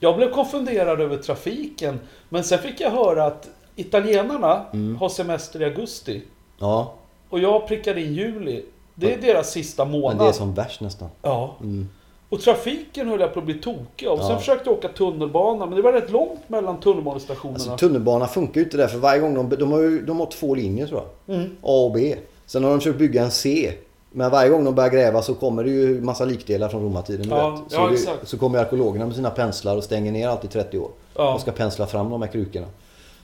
[0.00, 4.96] Jag blev konfunderad över trafiken, men sen fick jag höra att italienarna Mm.
[4.96, 6.22] har semester i augusti.
[6.58, 6.94] Ja,
[7.28, 8.64] Och jag prickade in juli.
[8.94, 10.18] Det är deras sista men månad.
[10.18, 11.08] det är som värst nästan.
[11.22, 11.56] Ja.
[11.60, 11.88] Mm.
[12.28, 14.16] Och trafiken höll jag på att bli tokig av.
[14.18, 14.38] Sen Ja.
[14.38, 17.54] försökte jag åka tunnelbana, men det var rätt långt mellan tunnelbanestationerna.
[17.54, 20.26] Alltså tunnelbana funkar ju inte där för varje gång de, de har ju de har
[20.26, 21.36] två linjer tror jag.
[21.36, 21.50] Mm.
[21.62, 22.16] A och B.
[22.46, 23.72] Sen har de försökt bygga en C.
[24.16, 27.26] Men varje gång de börjar gräva så kommer det ju massa likdelar från romartiden.
[27.30, 27.64] Ja.
[27.68, 30.78] Så, ja, det, så kommer arkeologerna med sina penslar och stänger ner allt i 30
[30.78, 30.90] år.
[31.16, 31.34] Ja.
[31.34, 32.66] Och ska pensla fram de här krukorna.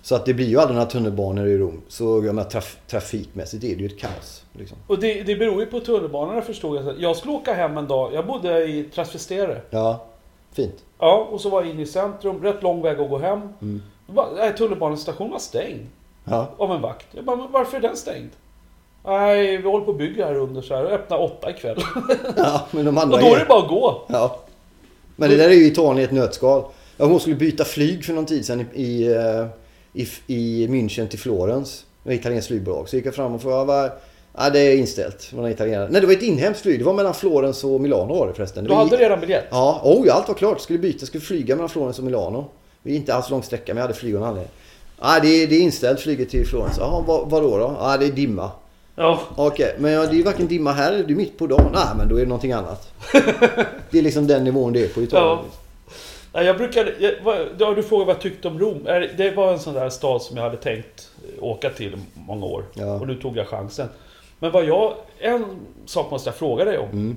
[0.03, 1.83] Så att det blir ju aldrig några tunnelbanor i Rom.
[1.89, 4.45] Så jag menar, traf, trafikmässigt är det ju ett kaos.
[4.53, 4.79] Liksom.
[4.87, 7.01] Och det, det beror ju på tunnelbanorna förstod jag.
[7.01, 8.15] Jag skulle åka hem en dag.
[8.15, 9.61] Jag bodde i Trastevere.
[9.71, 10.07] Ja,
[10.53, 10.85] fint.
[10.99, 12.43] Ja, och så var jag inne i centrum.
[12.43, 13.41] Rätt lång väg att gå hem.
[13.63, 13.83] Mm.
[14.57, 15.87] Tunnelbanestationen var stängd.
[16.25, 16.51] Ja.
[16.57, 17.07] Av en vakt.
[17.11, 18.31] Jag bara, varför är den stängd?
[19.05, 20.85] Nej, vi håller på att bygga här under så här.
[20.85, 21.79] Och öppnar åtta ikväll.
[22.37, 24.03] ja, men de andra Och då är det bara att gå.
[24.07, 24.39] Ja.
[25.17, 26.65] Men det där är ju Italien i ett nötskal.
[26.97, 29.47] Jag hon skulle byta flyg för någon tid sedan i, i, eh,
[29.93, 31.85] i, i München till Florens.
[32.03, 32.89] Med italienskt flygbolag.
[32.89, 33.93] Så gick jag fram och frågade.
[34.37, 35.33] Ja, det är inställt.
[35.51, 35.89] italienare.
[35.91, 36.79] Nej, det var ett inhemskt flyg.
[36.81, 38.65] Det var mellan Florens och Milano var det förresten.
[38.65, 39.45] Du hade redan biljett?
[39.51, 40.61] Ja, oh, ja, allt var klart.
[40.61, 42.45] Skulle byta, skulle flyga mellan Florens och Milano.
[42.83, 44.49] Det är inte alls lång sträcka, men jag hade flyg anledning.
[45.01, 46.77] Ja, det, är- det är inställt flyget till Florens.
[46.79, 47.77] Ja, vad, vadå då?
[47.81, 48.51] Ja, det är dimma.
[48.97, 49.21] Ja.
[49.37, 51.71] Okej, men ja, det är ju varken dimma här eller det är mitt på dagen.
[51.73, 52.89] Nej, men då är det någonting annat.
[53.91, 55.29] det är liksom den nivån det är på Italien.
[55.29, 55.45] Ja.
[56.33, 56.95] Nej, jag brukade...
[56.99, 57.13] Jag,
[57.59, 58.85] ja, du frågade vad jag tyckte om Rom.
[59.17, 61.11] Det var en sån där stad som jag hade tänkt
[61.41, 62.65] åka till många år.
[62.75, 62.95] Ja.
[62.95, 63.89] Och nu tog jag chansen.
[64.39, 64.95] Men vad jag...
[65.19, 65.45] En
[65.87, 66.89] sak måste jag fråga dig om.
[66.91, 67.17] Mm.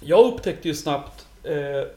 [0.00, 1.26] Jag upptäckte ju snabbt...
[1.44, 1.88] Eh,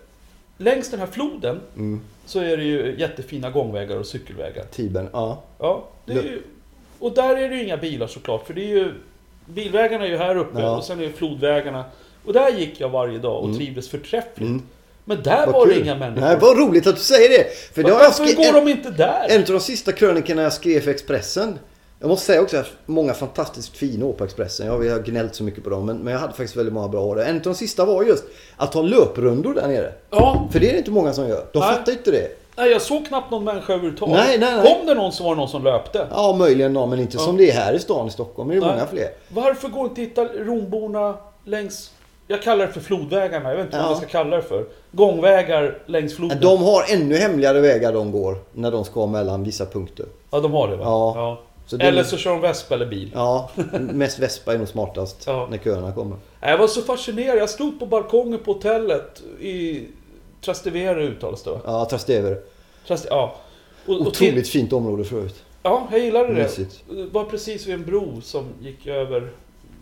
[0.58, 2.02] längs den här floden Mm.
[2.26, 4.64] så är det ju jättefina gångvägar och cykelvägar.
[4.72, 5.44] Tibern, ja.
[5.60, 6.42] Ja, ju,
[7.00, 8.94] och där är det ju inga bilar såklart, för det är ju...
[9.46, 10.78] Bilvägarna är ju här uppe Ja.
[10.78, 11.86] och sen är det flodvägarna.
[12.26, 13.58] Och där gick jag varje dag och Mm.
[13.58, 14.38] trivdes förträffligt.
[14.50, 14.62] Mm.
[15.10, 16.22] Men där Vad var det inga människor.
[16.28, 17.45] Nej, vad roligt att du säger det.
[17.76, 19.26] För har jag Varför skri- går en, de inte där?
[19.30, 21.60] en av de sista krönikorna jag skrev för Expressen.
[21.99, 24.68] Jag måste säga också att många fantastiskt fina år på Expressen.
[24.68, 25.86] Jag har gnällt så mycket på dem.
[25.86, 27.22] Men, men jag hade faktiskt väldigt många bra år.
[27.22, 28.24] En av de sista var just
[28.58, 29.91] att ha löprundor där nere.
[30.10, 31.45] Ja, För det är det inte många som gör.
[31.53, 31.74] De Nej.
[31.76, 32.28] fattar inte det.
[32.58, 34.16] nej, jag såg knappt någon människa överhuvudtaget.
[34.16, 34.76] Nej, nej, nej.
[34.78, 36.08] Kom det någon så var det någon som löpte.
[36.12, 37.24] Ja, möjligen någon, men inte Ja.
[37.24, 38.49] som det är här i stan i Stockholm.
[38.49, 38.70] Det är Nej.
[38.70, 39.10] många fler.
[39.30, 41.91] Varför går inte Romborna längs...
[42.28, 43.84] Jag kallar det för flodvägarna, jag vet inte Ja.
[43.84, 44.66] vad jag ska kalla det för.
[44.92, 46.38] Gångvägar längs floden.
[46.42, 50.06] De har ännu hemligare vägar de går när de ska mellan vissa punkter.
[50.32, 50.84] Ja, de har det va?
[50.86, 51.40] Ja.
[51.68, 53.12] Så det- Eller så kör de vespa eller bil.
[53.14, 53.50] Ja,
[53.80, 55.48] mest Vespa är nog smartast Ja.
[55.52, 56.18] när köerna kommer.
[56.42, 57.38] Jag var så fascinerad.
[57.38, 59.84] Jag stod på balkongen på hotellet i
[60.42, 61.60] Trastevere uttalas det va?
[61.66, 62.38] Ja, Trastevere.
[62.88, 63.36] Traste, ja.
[63.86, 65.44] Och, och till, Otroligt fint område förut.
[65.64, 66.34] ja, jag gillade det.
[66.44, 66.84] Mysigt.
[66.90, 69.30] Det var precis vid en bro som gick över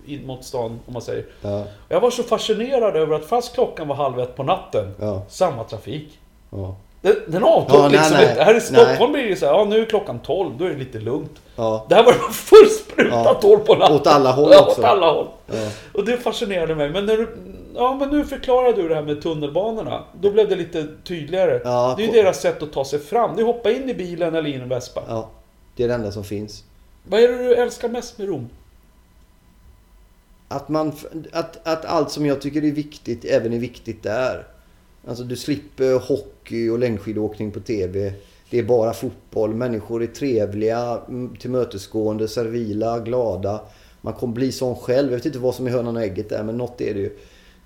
[0.07, 1.25] in mot stan, om man säger.
[1.41, 5.21] Ja, Jag var så fascinerad över att fast klockan var halv ett på natten, ja,
[5.29, 6.19] samma trafik.
[6.49, 6.75] ja.
[7.01, 8.29] Den, den avtog Ja, liksom nej.
[8.29, 8.43] inte.
[8.43, 9.21] Här i Stockholm Nej.
[9.21, 11.31] blir det så här, ja nu är klockan 12, då är det lite lugnt.
[11.55, 11.85] ja.
[11.89, 13.33] Var det full spruta Ja.
[13.41, 13.95] 12 på natten.
[13.95, 14.81] Åt alla håll ja, också.
[14.81, 15.27] åt alla håll.
[15.47, 15.53] ja.
[15.93, 16.89] Och det fascinerade mig.
[16.89, 17.37] Men, när du,
[17.75, 20.03] ja, men nu förklarar du det här med tunnelbanorna.
[20.21, 21.61] Då blev det lite tydligare.
[21.63, 23.35] Ja, det är ju på- deras sätt att ta sig fram.
[23.35, 25.01] Det är hoppa in i bilen eller in i en vespa.
[25.07, 25.29] ja.
[25.75, 26.63] Det är det enda som finns.
[27.09, 28.49] Vad är det du älskar mest med Rom?
[30.47, 30.91] Att, man,
[31.31, 34.47] att, att allt som jag tycker är viktigt även är viktigt där.
[35.07, 38.13] Alltså du slipper hockey och längdskidåkning på TV.
[38.49, 39.53] Det är bara fotboll.
[39.53, 43.61] Människor är trevliga, mm, tillmötesgående, servila, glada.
[44.01, 45.09] Man kommer bli sån själv.
[45.09, 47.17] Jag vet inte vad som är hönan och ägget där, men något är det ju.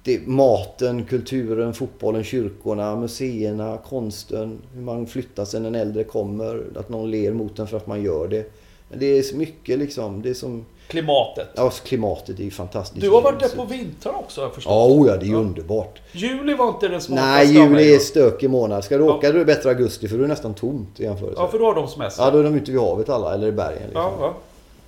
[0.04, 4.62] Det är maten, kulturen, fotbollen, kyrkorna, museerna, konsten.
[4.74, 6.64] Hur man flyttar sig när en äldre kommer.
[6.76, 8.52] Att någon ler mot en för att man gör det.
[8.94, 10.22] Det är så mycket liksom.
[10.22, 10.66] Det är som...
[10.90, 11.48] Klimatet.
[11.56, 13.02] Ja, klimatet är ju fantastiskt.
[13.02, 14.72] Du har varit där på vintern också har jag förstått.
[14.74, 16.00] Ja, oh ja, det är ju underbart.
[16.12, 18.84] Juli var inte den smartaste Nej, juli är stökig månad.
[18.84, 19.14] Ska du Ja.
[19.14, 21.42] åka då är det bättre augusti för då är det nästan tomt i jämförelse.
[21.42, 22.24] Ja, för då har de semester.
[22.24, 23.82] Ja, då är de ute vid havet alla, eller i bergen.
[23.86, 24.02] Liksom.
[24.02, 24.34] ja, ja.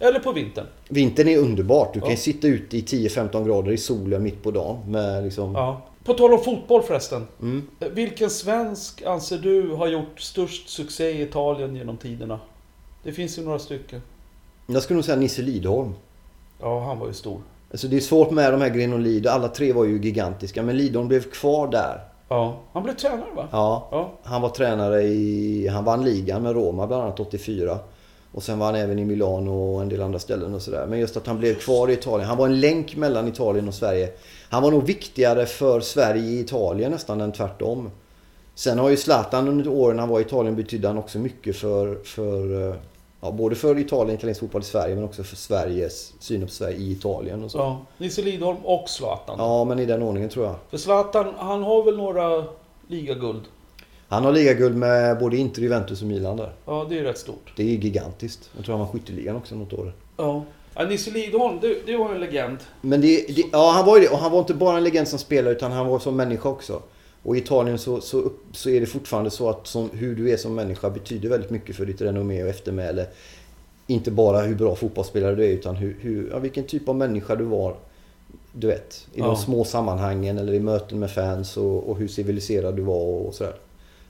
[0.07, 0.65] Eller på vintern.
[0.89, 1.93] Vintern är underbart.
[1.93, 2.15] Du kan Ja.
[2.15, 4.77] ju sitta ute i 10-15 grader i solen mitt på dagen.
[4.87, 5.55] Med liksom...
[5.55, 5.81] Ja.
[6.03, 7.27] På tal om fotboll förresten.
[7.41, 7.67] Mm.
[7.91, 12.39] Vilken svensk anser du har gjort störst succé i Italien genom tiderna?
[13.03, 14.01] Det finns ju några stycken.
[14.67, 15.93] Jag skulle nog säga Nisse Lidholm.
[16.59, 17.41] Ja, han var ju stor.
[17.71, 19.31] Alltså det är svårt med de här Gren och.
[19.31, 20.63] Alla tre var ju gigantiska.
[20.63, 22.01] Men Lidholm blev kvar där.
[22.29, 22.57] Ja.
[22.73, 23.47] Han blev tränare va?
[23.51, 23.87] Ja.
[23.91, 24.11] Ja.
[24.23, 25.67] Han var tränare i...
[25.67, 27.79] Han vann ligan med Roma bland annat 84.
[28.31, 30.85] Och sen var han även i Milano och en del andra ställen och sådär.
[30.85, 32.29] Men just att han blev kvar i Italien.
[32.29, 34.09] Han var en länk mellan Italien och Sverige.
[34.49, 37.89] Han var nog viktigare för Sverige i Italien nästan än tvärtom.
[38.55, 42.03] Sen har ju Zlatan under åren han var i Italien betydde han också mycket för,
[42.03, 42.75] för eh,
[43.21, 46.77] ja, både för Italien, italiensk fotboll i Sverige men också för Sveriges syn på Sverige
[46.77, 47.57] i Italien och så.
[47.57, 47.63] Ja.
[47.63, 47.85] ja.
[47.97, 49.67] Nisse Lidholm och Zlatan.
[49.67, 50.55] men i den ordningen tror jag.
[50.69, 52.43] För Zlatan, han har väl några
[52.87, 53.41] ligaguld?
[54.11, 56.53] Han har ligaguld med både Inter, Juventus och Milan där.
[56.65, 57.53] Ja, det är rätt stort.
[57.55, 58.49] Det är gigantiskt.
[58.55, 59.93] Jag tror han var skytteligan också något år.
[60.17, 60.43] Ja.
[60.75, 62.57] ja Nisse Lidholm, det, det var en legend.
[62.81, 64.09] Men det, det, ja, han var ju det.
[64.09, 66.81] Och han var inte bara en legend som spelare utan han var som människa också.
[67.23, 70.37] Och i Italien så, så, så är det fortfarande så att som, hur du är
[70.37, 73.07] som människa betyder väldigt mycket för ditt renommé och eftermäle.
[73.87, 77.35] Inte bara hur bra fotbollsspelare du är utan hur, hur, ja, vilken typ av människa
[77.35, 77.75] du var.
[78.53, 79.35] Du vet, i de Ja.
[79.35, 83.33] små sammanhangen eller i möten med fans och, och hur civiliserad du var och, och
[83.33, 83.55] sådär.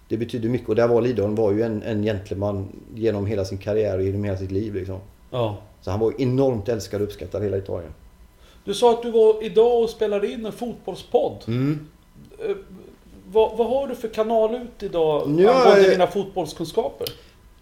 [0.07, 3.57] Det betyder mycket och där var Lidholm var ju en, en gentleman genom hela sin
[3.57, 4.99] karriär och genom hela sitt liv liksom.
[5.31, 5.57] Ja.
[5.81, 7.93] Så han var enormt älskad och uppskattad i hela Italien.
[8.65, 11.43] Du sa att du var idag och spelade in en fotbollspodd.
[11.47, 11.87] Mm.
[13.31, 17.07] Vad, vad har du för kanal ut idag Nu har angående jag- dina fotbollskunskaper?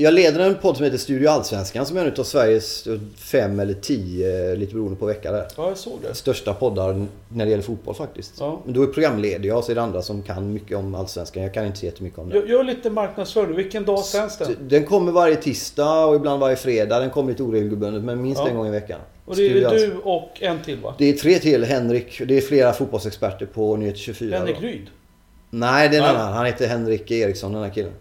[0.02, 3.74] Jag leder en podd som heter Studio Allsvenskan som är en av Sveriges fem eller
[3.74, 5.48] tio, lite beroende på vecka där.
[5.58, 6.14] Ja, jag såg det.
[6.16, 8.34] Största poddar när det gäller fotboll faktiskt.
[8.40, 8.62] Ja.
[8.66, 11.44] Men då är programledig jag och så är det andra som kan mycket om Allsvenskan.
[11.44, 12.36] Jag kan inte så jättemycket om det.
[12.36, 13.56] Gör, gör lite marknadsföring.
[13.56, 14.56] Vilken dag sänds den?
[14.68, 17.00] Den kommer varje tisdag och ibland varje fredag.
[17.00, 18.50] Den kommer lite oregelbundet men minst Ja.
[18.50, 19.00] en gång i veckan.
[19.26, 20.96] Och det är Studio du och en till va?
[20.98, 21.64] Det är tre till.
[21.64, 22.22] Henrik.
[22.28, 24.38] Det är flera fotbollsexperter på Nyheter 24.
[24.38, 24.68] Henrik då.
[24.68, 24.88] Ryd.
[25.50, 26.34] Nej, det är en annan.
[26.34, 27.94] Han heter Henrik Eriksson den här killen.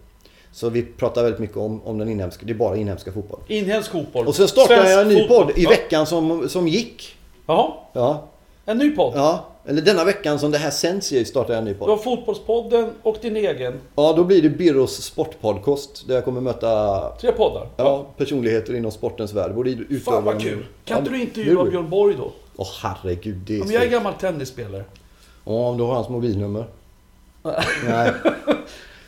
[0.53, 3.41] Så vi pratar väldigt mycket om, om den inhemska, det är bara inhemska fotboll.
[3.47, 4.27] Inhemsk fotboll.
[4.27, 5.45] Och sen startade Svensk jag en ny fotboll.
[5.47, 5.71] podd i Ja.
[5.71, 7.17] veckan som, som gick.
[7.47, 8.29] Jaha, Ja,
[8.65, 9.13] en ny podd.
[9.17, 9.45] ja.
[9.67, 11.89] Eller denna veckan som det här sänds i startar jag en ny Du podd.
[11.89, 13.81] har Fotbollspodden och din egen.
[13.97, 16.09] Ja, då blir det Birros sportpodcast.
[16.09, 17.69] Där jag kommer möta Tre poddar.
[17.77, 19.55] ja, personligheter inom sportens värld.
[19.55, 20.67] Både utövare Fan vad kul.
[20.85, 21.65] Kan Ja, inte du det är intervjua.
[21.65, 22.33] Björn Borg då?
[22.57, 24.85] Åh herregud, det är Om jag är gammal tennisspelare.
[25.45, 26.65] Ja, om du har hans mobilnummer.
[27.43, 27.55] Nej.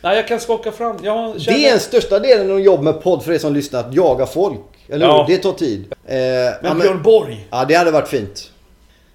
[0.03, 0.97] Nej, jag kan skaka fram.
[1.03, 1.57] Jag känner...
[1.57, 4.25] Det är den största delen av jobb med podd för er som lyssnar, att jaga
[4.25, 4.59] folk.
[4.89, 5.25] Eller Ja.
[5.27, 5.93] Det tar tid.
[6.05, 7.47] Eh, ja, Men men- Björn Borg.
[7.51, 8.51] Ja, det hade varit fint.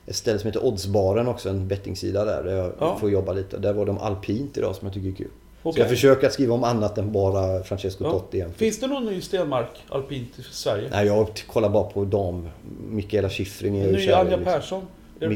[0.07, 2.97] Ett ställe som heter Oddsbaren också, en bettingsida där, där jag Ja.
[3.01, 3.59] får jobba lite.
[3.59, 5.29] Där var de alpint idag som jag tycker är kul.
[5.63, 5.81] Så Okej.
[5.81, 8.11] jag försöker att skriva om annat än bara Francesco Ja.
[8.11, 8.53] Totti igen.
[8.57, 10.89] Finns det någon ny Stenmark alpint i Sverige?
[10.91, 12.49] Nej, jag kollar bara på dam.
[12.91, 14.45] Mikaela Shiffrin är ju Ny kär i, Anja liksom.
[14.53, 14.83] Persson?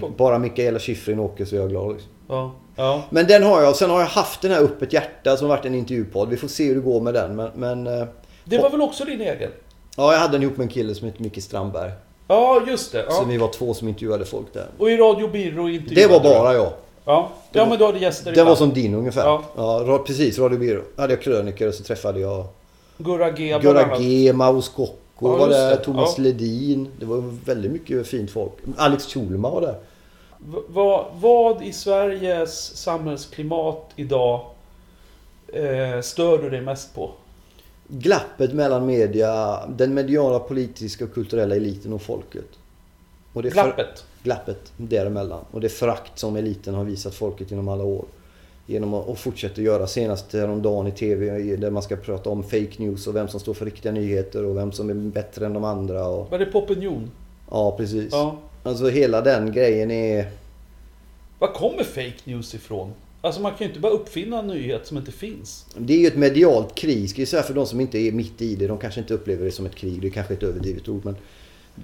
[0.01, 0.09] På?
[0.09, 1.93] Bara Mikaela Shiffrin åker så är jag glad.
[1.93, 2.11] Liksom.
[2.29, 2.53] Ja.
[2.81, 3.03] Ja.
[3.11, 3.77] Men den har jag.
[3.77, 6.29] Sen har jag haft den här Upp ett hjärta som varit en intervjupodd.
[6.29, 7.37] Vi får se hur det går med den.
[7.37, 8.07] Men, men eh,
[8.45, 9.51] Det var väl också din egen?
[9.97, 11.91] ja, jag hade den ihop med en kille som heter Micke Strandberg.
[12.29, 13.05] Ja, just det.
[13.09, 13.25] Så Ja.
[13.29, 14.67] vi var två som intervjuade folk där.
[14.79, 16.73] Och i Radio Birro intervjuade Det var bara jag.
[17.05, 17.31] Ja.
[17.53, 19.25] ja, men du hade gäster Den var som din ungefär.
[19.25, 19.43] Ja.
[19.57, 20.39] Ja, precis.
[20.39, 20.83] Radio Byrå.
[20.97, 22.45] hade jag kröniker och så träffade jag
[22.99, 23.99] Gurra G Gurra.
[23.99, 25.77] G, Maus Kocko Ja, var där, det.
[25.77, 26.23] Thomas Ja.
[26.23, 26.89] Ledin.
[27.01, 28.53] Det var väldigt mycket fint folk.
[28.77, 29.75] Alex Schulman var där.
[30.69, 34.41] Vad, vad i Sveriges samhällsklimat idag
[35.53, 37.11] eh, stör du dig mest på?
[37.89, 42.45] Glappet mellan media, den mediala, politiska och kulturella eliten och folket.
[43.33, 44.05] Och det för- Glappet?
[44.23, 45.45] glappet däremellan.
[45.51, 48.05] Och det förakt som eliten har visat folket genom alla år.
[48.67, 49.87] Genom att och fortsätter göra.
[49.87, 53.55] Senast häromdagen i TV där man ska prata om fake news och vem som står
[53.55, 56.07] för riktiga nyheter och vem som är bättre än de andra.
[56.07, 57.11] Och, Var det på opinion?
[57.51, 58.09] ja, precis.
[58.13, 58.37] Ja.
[58.63, 60.31] Alltså hela den grejen är...
[61.39, 62.93] Var kommer fake news ifrån?
[63.21, 65.67] Alltså man kan ju inte bara uppfinna en nyhet som inte finns.
[65.77, 68.43] Det är ju ett medialt krig, ska jag säga för de som inte är mitt
[68.43, 68.67] i det.
[68.67, 70.01] De kanske inte upplever det som ett krig.
[70.01, 71.05] Det är kanske ett överdrivet ord.
[71.05, 71.17] Men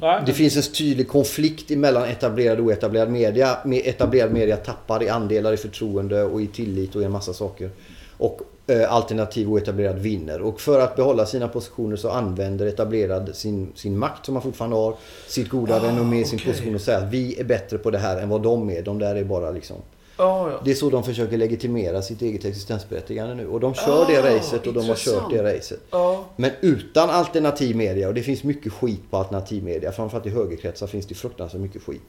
[0.01, 3.59] Nej, det finns en tydlig konflikt mellan etablerad och oetablerad media.
[3.65, 7.33] Med etablerad media tappar i andelar i förtroende och i tillit och i en massa
[7.33, 7.71] saker.
[8.17, 8.41] Och
[8.89, 10.41] alternativ oetablerad vinner.
[10.41, 14.77] Och för att behålla sina positioner så använder etablerad sin, sin makt som man fortfarande
[14.77, 14.95] har.
[15.29, 16.53] Sitt goda Ah, renommé, sin okej.
[16.53, 18.83] position och säger att vi är bättre på det här än vad de är.
[18.83, 19.77] De där är bara liksom...
[20.19, 20.61] Ja, ja.
[20.65, 23.47] Det är så de försöker legitimera sitt eget existensberättigande nu.
[23.49, 25.81] Och de kör Ah, det racet och de har kört det racet.
[25.91, 26.25] ja.
[26.37, 30.87] Men utan alternativ media, och det finns mycket skit på alternativ media, framförallt i högerkretsar
[30.87, 32.03] finns det fruktansvärt mycket skit.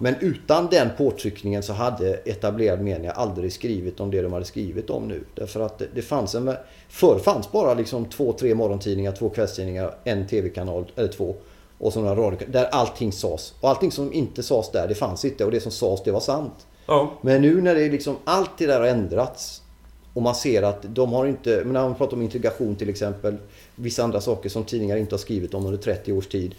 [0.00, 4.90] Men utan den påtryckningen så hade etablerad media aldrig skrivit om det de hade skrivit
[4.90, 5.24] om nu.
[5.34, 6.54] Därför att det, det fanns en...
[6.88, 11.34] Förr fanns bara liksom två, tre morgontidningar, två kvällstidningar, en tv-kanal, eller två.
[11.78, 13.54] Och så några radio, där allting sades.
[13.60, 15.44] Och allting som inte sades där, det fanns inte.
[15.44, 17.12] Och det som sades, det var sant ja.
[17.20, 19.62] Men nu när det är liksom allt det där har ändrats
[20.16, 23.36] och man ser att de har inte, men när man pratar om integration till exempel,
[23.74, 26.54] vissa andra saker som tidningar inte har skrivit om under 30 års tid.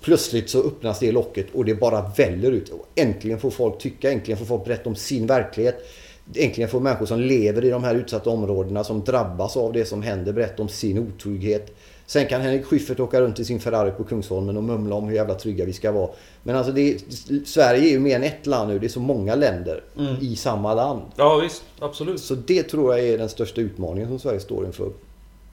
[0.00, 2.68] Plötsligt så öppnas det locket och det bara väller ut.
[2.68, 5.90] Och äntligen får folk tycka, äntligen får folk berätta om sin verklighet.
[6.34, 10.02] Äntligen får människor som lever i de här utsatta områdena, som drabbas av det som
[10.02, 11.76] händer, berätta om sin otrygghet.
[12.12, 15.14] Sen kan Henrik Schyffert åka runt i sin Ferrari på Kungsholmen och mumla om hur
[15.14, 16.10] jävla trygga vi ska vara.
[16.42, 16.96] Men alltså är,
[17.44, 18.78] Sverige är ju mer än ett land nu.
[18.78, 20.14] Det är så många länder Mm.
[20.20, 21.02] i samma land.
[21.16, 21.64] ja visst.
[21.78, 22.20] Absolut.
[22.20, 24.84] Så det tror jag är den största utmaningen som Sverige står inför.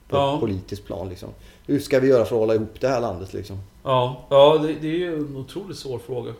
[0.08, 0.36] På Ja.
[0.40, 1.28] politiskt plan liksom.
[1.66, 3.58] Hur ska vi göra för att hålla ihop det här landet liksom?
[3.84, 6.32] Ja, ja det, det är ju en otroligt svår fråga.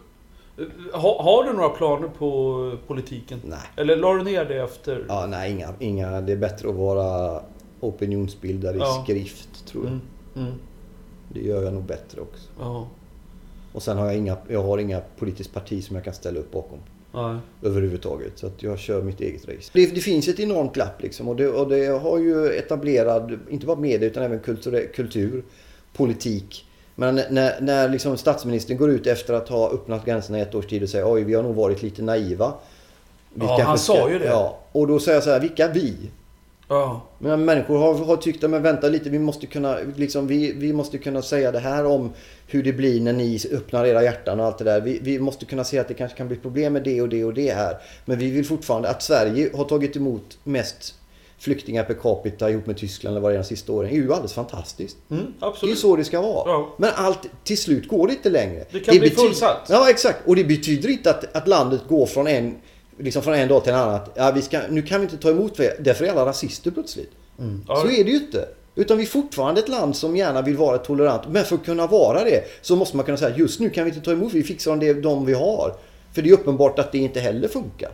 [0.92, 3.40] Ha, har du några planer på politiken?
[3.44, 3.58] Nej.
[3.76, 5.04] Eller la du ner det efter?
[5.08, 6.20] Ja, nej, inga, inga.
[6.20, 7.40] Det är bättre att vara
[7.80, 9.00] opinionsbildare i Ja.
[9.04, 9.92] skrift, tror jag.
[9.92, 10.00] Mm,
[10.36, 10.52] mm,
[11.28, 12.48] Det gör jag nog bättre också.
[12.58, 12.88] ja,
[13.72, 16.52] Och sen har jag inga, jag har inga politiskt parti som jag kan ställa upp
[16.52, 16.78] bakom.
[17.14, 17.36] nej.
[17.62, 18.38] överhuvudtaget.
[18.38, 19.70] Så att jag kör mitt eget race.
[19.72, 23.66] Det, det finns ett enormt glapp liksom och det, och det har ju etablerad, inte
[23.66, 25.44] bara media utan även kultur, kultur
[25.92, 26.66] politik.
[26.94, 30.66] Men när, när liksom statsministern går ut efter att ha öppnat gränserna i ett års
[30.66, 32.54] tid och säger oj vi har nog varit lite naiva.
[33.34, 34.24] Vi Ja, han sa ju det.
[34.24, 36.10] Ja, och då säger jag så här, vilka vi?
[36.70, 40.52] Ja, Men människor har, har tyckt att men vänta lite, vi måste, kunna, liksom, vi,
[40.52, 42.10] vi måste kunna säga det här om
[42.46, 44.80] hur det blir när ni öppnar era hjärtan och allt det där.
[44.80, 47.24] Vi, vi måste kunna se att det kanske kan bli problem med det och det
[47.24, 47.76] och det här.
[48.04, 50.94] Men vi vill fortfarande att Sverige har tagit emot mest
[51.38, 53.90] flyktingar per capita ihop med Tyskland eller vad det är de sista åren.
[53.90, 54.96] Det är ju alldeles fantastiskt.
[55.10, 55.22] mm,
[55.60, 56.50] Det är så det ska vara.
[56.50, 56.74] Ja.
[56.78, 58.64] Men allt, till slut går det inte längre.
[58.72, 59.66] Det kan bli bety- fullsatt.
[59.68, 60.18] Ja, exakt.
[60.26, 62.54] Och det betyder inte att, att landet går från en,
[63.00, 63.94] liksom från en dag till en annan.
[63.94, 65.76] Att, Ja, vi ska, nu kan vi inte ta emot fler.
[65.80, 67.10] Därför är alla rasister plötsligt.
[67.68, 68.48] Ja, Så är det ju inte.
[68.74, 71.22] Utan vi är fortfarande ett land som gärna vill vara tolerant.
[71.28, 73.90] Men för att kunna vara det så måste man kunna säga just nu kan vi
[73.90, 75.74] inte ta emot, vi fixar det, de vi har.
[76.12, 77.90] För det är uppenbart att det inte heller funkar.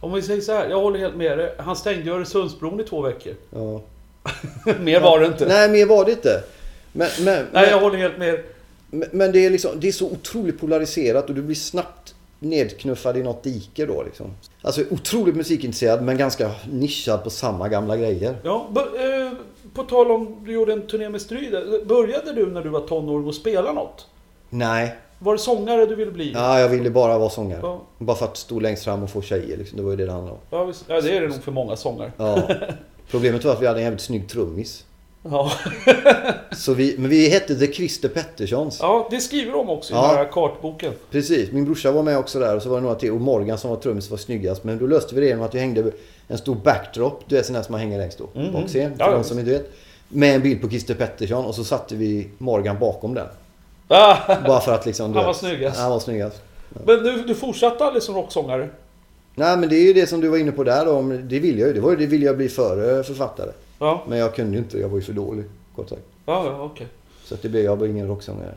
[0.00, 1.54] Om vi säger så här, jag håller helt med dig.
[1.58, 3.34] Han stängde Öresundsbron i två veckor.
[3.50, 3.82] Ja.
[4.80, 5.46] Mer var det inte.
[5.46, 6.42] Nej, Nej, mer var det inte.
[6.92, 8.40] Men, men, jag men, håller helt med.
[8.90, 12.11] men, men det, är liksom, det är så otroligt polariserat och du blir snabbt
[12.42, 14.26] nedknuffad i något dike då liksom.
[14.62, 18.36] Alltså otroligt musikintresserad men ganska nischad på samma gamla grejer.
[18.44, 19.32] Ja, eh,
[19.74, 21.80] på tal om du gjorde en turné med Stryde.
[21.86, 24.06] Började du när du var tonåring att spela något?
[24.50, 26.32] Nej, Var det sångare du ville bli?
[26.32, 27.60] ja, jag ville bara vara sångare.
[27.62, 27.80] Ja.
[27.98, 29.76] Bara för att stå längst fram och få tjejer liksom.
[29.76, 30.42] Det var ju det det handlade om.
[30.50, 32.12] Ja, ja, det är det nog för många sångare.
[32.16, 32.42] Ja.
[33.10, 34.84] Problemet var att vi hade en jävligt snygg trummis.
[35.30, 35.52] Ja,
[36.56, 38.78] Så vi, men vi hette The Christer Petterssons.
[38.80, 40.06] ja det skriver de också i Ja.
[40.08, 40.92] den här kartboken.
[41.10, 43.12] Precis, min brorsa var med också där och så var det några till.
[43.12, 44.64] Och Morgan som var trummis var snyggast.
[44.64, 45.92] Men då löste vi det genom att vi hängde
[46.28, 47.22] en stor backdrop.
[47.26, 48.40] Du vet sån där som man hänger längst då.
[48.40, 48.52] Mm.
[48.52, 49.70] Bak scen, Ja, för ja, de som inte vet.
[50.08, 53.26] Med en bild på Christer Pettersson och så satte vi Morgan bakom den.
[53.88, 54.16] Ah,
[54.46, 55.14] Bara för att liksom...
[55.14, 55.78] Han var snyggast.
[55.80, 56.42] Han var snyggast.
[56.68, 58.68] men du, du fortsatte aldrig som rocksångare?
[59.34, 61.02] Nej men det är ju det som du var inne på där då.
[61.02, 61.74] Det vill jag ju.
[61.74, 63.50] Det var ju det vill jag bli före författare.
[63.82, 64.78] Ja, Men jag kunde ju inte.
[64.78, 65.44] Jag var ju för dålig.
[65.76, 66.02] Kort sagt.
[66.26, 66.86] ja, ja okej.
[67.24, 68.54] Så att det blev, jag blev ingen rocksångare.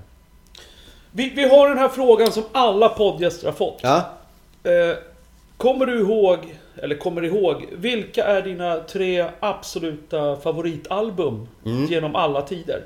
[1.12, 3.80] Vi, vi har den här frågan som alla poddgäster har fått.
[3.82, 3.98] Ja.
[4.64, 4.96] Eh,
[5.58, 6.38] kommer du ihåg,
[6.76, 11.86] eller kommer du ihåg, vilka är dina tre absoluta favoritalbum Mm.
[11.86, 12.84] genom alla tider?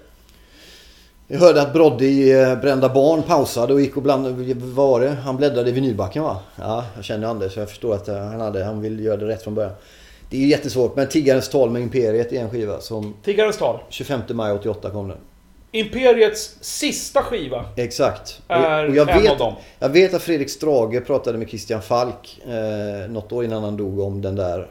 [1.28, 4.28] Jag hörde att Brodde i eh, Brända Barn pausade och gick och bland...
[4.28, 5.10] Vad var det?
[5.10, 6.38] Han bläddrade i vinylbacken va?
[6.56, 8.64] Ja, jag känner Anders så jag förstår att eh, han hade...
[8.64, 9.74] Han vill göra det rätt från början.
[10.30, 13.14] Det är ju jättesvårt men Tiggarens tal med Imperiet är en skiva som...
[13.24, 13.80] Tiggarens tal.
[13.90, 15.18] 25 maj 88 kom den.
[15.72, 18.42] Imperiets sista skiva Exakt.
[18.48, 19.54] Är och jag en vet, av dem.
[19.80, 24.00] Jag vet att Fredrik Strage pratade med Christian Falk eh, något år innan han dog
[24.00, 24.68] om den där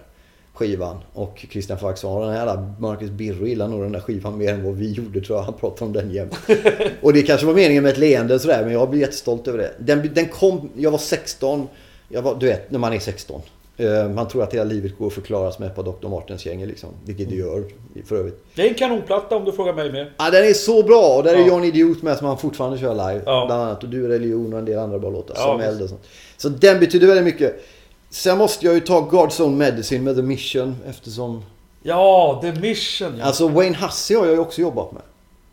[0.55, 0.97] skivan.
[1.13, 4.65] Och Christian Falk sa den här Marcus Birro gillar nog den där skivan mer än
[4.65, 5.45] vad vi gjorde tror jag.
[5.45, 6.39] Han pratade om den jämt.
[7.03, 9.73] och det kanske var meningen med ett leende sådär men jag blir jättestolt över det.
[9.79, 11.69] Den, den kom, jag var 16.
[12.09, 13.43] Jag var, du vet när man är 16.
[13.81, 16.09] Eh, man tror att hela livet går att förklaras med ett par Dr.
[16.09, 16.89] Martens-gänger liksom.
[17.05, 17.65] Vilket det gör
[18.05, 18.45] för övrigt.
[18.55, 20.07] Det är en kanonplatta om du frågar mig med.
[20.19, 21.47] Ja, den är så bra och där är Ja.
[21.47, 23.23] John Idiot med som han fortfarande kör live.
[23.27, 23.47] Ja.
[23.47, 23.83] Bland annat.
[23.83, 25.35] Och Du är religion och en del andra bra låtar.
[25.39, 26.03] Ja, som eld och sånt.
[26.37, 27.65] Så den betyder väldigt mycket.
[28.11, 31.43] Sen måste jag ju ta God's Own Medicine med The Mission eftersom...
[31.83, 33.25] Ja, The Mission ja.
[33.25, 35.03] Alltså Wayne Hussey har jag ju också jobbat med.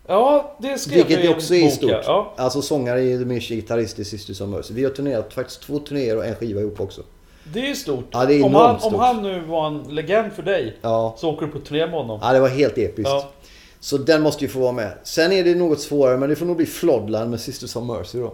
[0.08, 1.92] Ja, det skrev Vilket jag i också är stort.
[1.92, 2.34] Ja.
[2.38, 4.74] Alltså sångare i The Mission, gitarrist i Sisters of Mercy.
[4.74, 7.02] Vi har turnerat faktiskt två turnéer och en skiva ihop också.
[7.54, 8.08] Det är stort.
[8.12, 9.00] Ja, det är om, han, om stort.
[9.00, 11.16] han nu var en legend för dig, Ja.
[11.18, 12.20] så åker du på turné med honom.
[12.24, 13.10] Ja, det var helt episkt.
[13.10, 13.30] Ja.
[13.80, 14.92] Så den måste ju få vara med.
[15.04, 18.20] Sen är det något svårare men det får nog bli Floodland med Sisters of Mercy
[18.20, 18.34] då.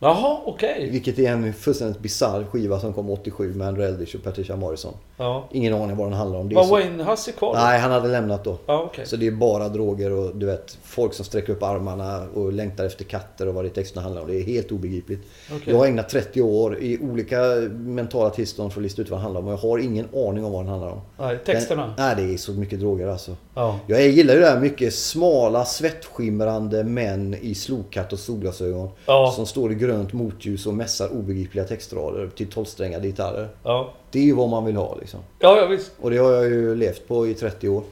[0.00, 0.88] Jaha, okej.
[0.90, 4.94] Vilket är en fullständigt bisarr skiva som kom 87 med Andrew Eldridge och Patricia Morrison.
[5.16, 5.48] Ja.
[5.52, 6.48] Ingen aning vad den handlar om.
[6.48, 6.72] Det Var så...
[6.72, 7.60] Wayne Hussey kvar då?
[7.60, 8.58] Nej, han hade lämnat då.
[8.66, 9.06] Ja, okej.
[9.06, 12.84] Så det är bara droger och du vet folk som sträcker upp armarna och längtar
[12.84, 14.28] efter katter och vad det texterna handlar om.
[14.28, 15.26] Det är helt obegripligt.
[15.50, 15.62] Okej.
[15.66, 17.38] Jag har ägnat 30 år i olika
[17.70, 20.44] mentala tillstånd för att lista ut vad den handlar om och jag har ingen aning
[20.44, 21.00] om vad den handlar om.
[21.18, 21.82] Nej, texterna.
[21.82, 23.36] Den, nej, det är så mycket droger alltså.
[23.54, 23.78] Ja.
[23.86, 28.88] Jag gillar ju det här mycket smala, svettskimrande män i slokhatt och solglasögon.
[29.06, 29.32] Ja.
[29.36, 33.48] Som står i grönt motljus och mässar obegripliga textrader till tolvsträngade gitarrer.
[33.62, 33.92] Ja.
[34.10, 35.20] Det är ju vad man vill ha liksom.
[35.38, 35.90] Ja, ja visst.
[36.00, 37.82] Och det har jag ju levt på i 30 år.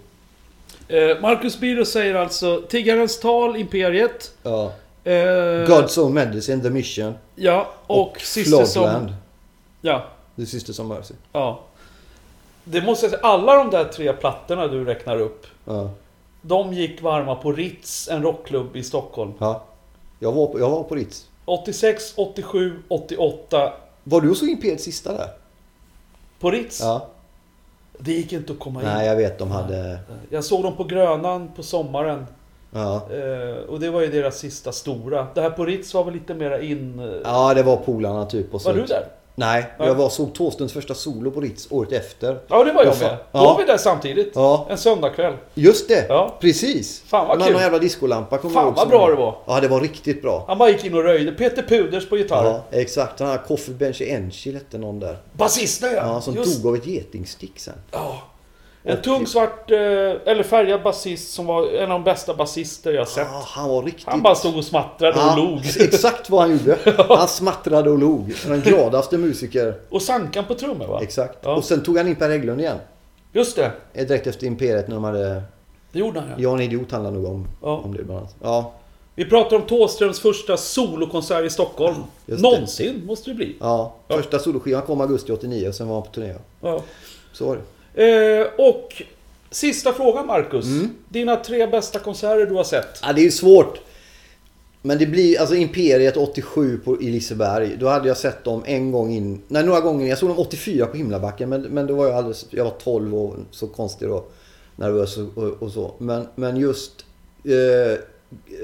[0.88, 4.32] Eh, Marcus Birro säger alltså Tiggarens tal, Imperiet.
[4.42, 4.72] Ja.
[5.05, 5.12] Eh,
[5.66, 7.14] God's Own Medicine, The Mission.
[7.34, 9.12] Ja, och, Sister som...
[9.80, 11.14] Ja, The Sisters of Mercy.
[11.32, 11.61] ja.
[12.64, 15.47] Det måste jag säga, alla de där tre plattorna du räknar upp.
[15.64, 15.90] Ja.
[16.42, 19.32] De gick varma på Ritz, en rockklubb i Stockholm.
[19.38, 19.64] ja.
[20.18, 21.26] Jag, var på, jag var på Ritz.
[21.45, 23.72] 86, 87, 88.
[24.05, 25.28] Var du och såg Imperiet sista där?
[26.40, 26.80] På Ritz?
[26.80, 27.07] Ja.
[27.99, 28.86] Det gick inte att komma in.
[28.88, 29.38] Nej, jag vet.
[29.38, 29.99] De hade...
[30.30, 32.26] Jag såg dem på Grönan på sommaren.
[32.70, 32.95] Ja.
[33.12, 35.26] Eh, och det var ju deras sista stora.
[35.34, 36.99] Det här på Ritz var väl lite mera in...
[36.99, 38.55] eh, Ja, det var polarna typ.
[38.55, 38.68] Och så...
[38.68, 39.05] Var du där?
[39.37, 39.89] Nej, Nej.
[39.89, 42.39] jag var, såg Thåstens första solo på Ritz året efter.
[42.49, 43.09] Ja, det var jag fan?
[43.09, 43.16] med.
[43.32, 43.45] Då Ja.
[43.45, 44.32] var vi där samtidigt.
[44.35, 45.35] Ja, En söndagkväll.
[45.55, 46.07] just det.
[46.09, 46.37] Ja.
[46.41, 47.03] Precis.
[47.07, 47.53] Fan, vad kul.
[47.53, 49.37] någon jävla discolampa kommer Fan, jag vad bra det var.
[49.47, 50.45] Ja, det var riktigt bra.
[50.49, 51.32] Han bara gick in och röjde.
[51.32, 52.45] Peter Puders på gitarr.
[52.45, 53.18] Ja, exakt.
[53.18, 55.16] Den här Coffee Benchy Enchil hette någon där.
[55.32, 56.07] Basisten ja!
[56.07, 57.74] Ja, som Just- dog av ett getingstick sen.
[57.91, 58.22] Ja.
[58.87, 62.93] En Och- tung svart, eh, eller färgad basist som var en av de bästa basister
[62.93, 63.26] jag sett.
[63.32, 64.05] Ja, han var riktigt...
[64.09, 65.59] Han bara stod och smattrade och Ja, log.
[65.80, 66.78] Exakt vad han gjorde.
[67.09, 68.35] Han smattrade och log.
[68.47, 69.74] Den gladaste musiker.
[69.89, 71.01] Och Sankan på trummor va?
[71.03, 71.39] Exakt.
[71.43, 71.55] Ja.
[71.57, 72.76] Och sen tog han in Per Hägglund igen.
[73.32, 73.72] Just det.
[73.93, 75.43] Eh, Direkt efter Imperiet när de hade...
[75.93, 76.35] Det gjorde han ja.
[76.39, 77.80] Jag är en idiot handlar nog om, Ja.
[77.85, 78.35] om det bland annat.
[78.43, 78.72] Ja,
[79.14, 81.97] Vi pratar om Thåströms första solokonsert i Stockholm.
[82.26, 82.49] Just det.
[82.51, 83.57] Någonsin måste det bli.
[83.61, 83.95] ja.
[84.09, 86.35] Första soloskivan kom augusti 89 och sen var han på turné.
[86.61, 86.80] Ja.
[87.32, 87.62] Så var det.
[87.95, 89.03] Eh, och
[89.51, 90.64] sista frågan Marcus.
[90.64, 90.90] Mm.
[91.09, 93.01] Dina tre bästa konserter du har sett?
[93.03, 93.80] Ja, det är ju svårt.
[94.82, 97.76] Men det blir, alltså Imperiet 87 på, Liseberg.
[97.80, 100.07] Då hade jag sett dem en gång in, nej några gånger.
[100.07, 103.14] Jag såg dem 84 på Himlabacken men, men då var jag alldeles, jag var 12
[103.14, 104.24] och så konstig då.
[104.76, 105.95] nervös och, och, och så.
[105.99, 107.05] Men, men just
[107.45, 107.92] eh,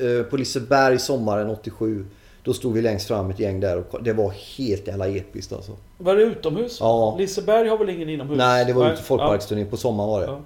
[0.08, 2.04] eh, på Liseberg sommaren 87.
[2.50, 5.72] Då stod vi längst fram ett gäng där och det var helt jävla episkt alltså.
[5.98, 6.76] Var det utomhus?
[6.80, 7.16] Ja.
[7.18, 8.38] Liseberg har väl ingen inomhus?
[8.38, 9.02] Nej, det var ute Ja.
[9.04, 10.26] folkparksturnén på sommaren var det.
[10.26, 10.40] Ja.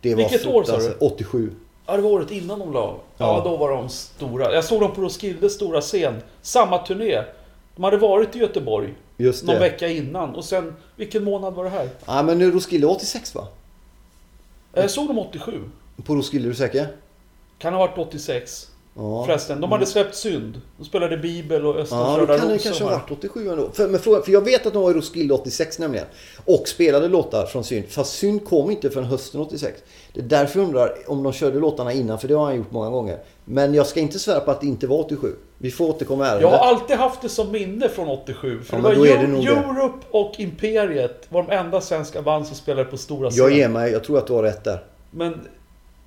[0.00, 0.82] det var Vilket år sa du?
[0.82, 0.96] fruktansvärt.
[1.12, 1.52] 87.
[1.86, 2.80] Ja, det var året innan de la.
[2.80, 2.96] Ja.
[3.18, 3.42] Ja.
[3.44, 4.54] då var de stora.
[4.54, 6.14] Jag såg dem på Roskildes stora scen.
[6.42, 7.22] Samma turné.
[7.76, 10.34] De hade varit i Göteborg Just någon vecka innan.
[10.34, 11.88] Och sen, vilken månad var det här?
[12.06, 13.48] Ja men nu Roskilde 86 va?
[14.74, 15.60] Jag såg dem 87.
[16.04, 16.86] På Roskilde är du säker?
[17.58, 18.68] Kan ha varit 86.
[18.96, 19.24] Ja.
[19.26, 20.60] Förresten, de hade släppt Synd.
[20.78, 22.98] De spelade Bibel och Östens Ja, då kan det kanske ha här.
[22.98, 23.70] varit 87 ändå.
[23.72, 26.06] För, men fråga, för jag vet att de var i Roskilde 86 nämligen.
[26.44, 27.84] Och spelade låtar från Synd.
[27.88, 29.82] Fast Synd kom inte förrän hösten 86.
[30.14, 32.70] Det är därför jag undrar om de körde låtarna innan, för det har han gjort
[32.72, 33.18] många gånger.
[33.44, 35.34] Men jag ska inte svära på att det inte var 87.
[35.58, 36.42] Vi får återkomma ärendet.
[36.42, 38.62] Jag har alltid haft det som minne från 87.
[38.62, 39.46] För Ja, det var är det.
[39.48, 43.38] Europe och Imperiet var de enda svenska band som spelade på stora scen.
[43.44, 44.84] Jag ger mig, jag tror att du har rätt där.
[45.10, 45.40] Men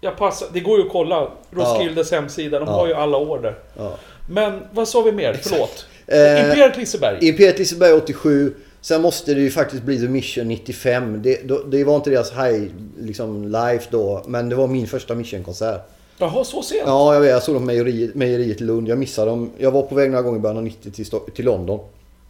[0.05, 1.31] jag passar, det går ju att kolla.
[1.51, 2.73] Roskildes hemsida, de Ja.
[2.73, 3.55] har ju alla år där.
[3.77, 3.91] Ja.
[4.29, 5.39] Men vad sa vi mer?
[5.43, 5.85] Förlåt.
[6.07, 7.27] Eh, Imperiet Liseberg.
[7.27, 8.53] Imperiet Liseberg 87.
[8.81, 11.21] Sen måste det ju faktiskt bli The Mission 95.
[11.21, 11.39] Det,
[11.71, 12.63] det var inte deras high
[12.99, 14.23] liksom, life då.
[14.27, 15.81] Men det var min första Mission-konsert.
[16.17, 16.83] Jaha, så sent?
[16.85, 17.29] Ja, jag vet.
[17.29, 18.87] Jag såg dem på mejeriet, mejeriet Lund.
[18.87, 19.51] Jag missade dem.
[19.57, 21.79] Jag var på väg några gånger i början av 90 till, till London.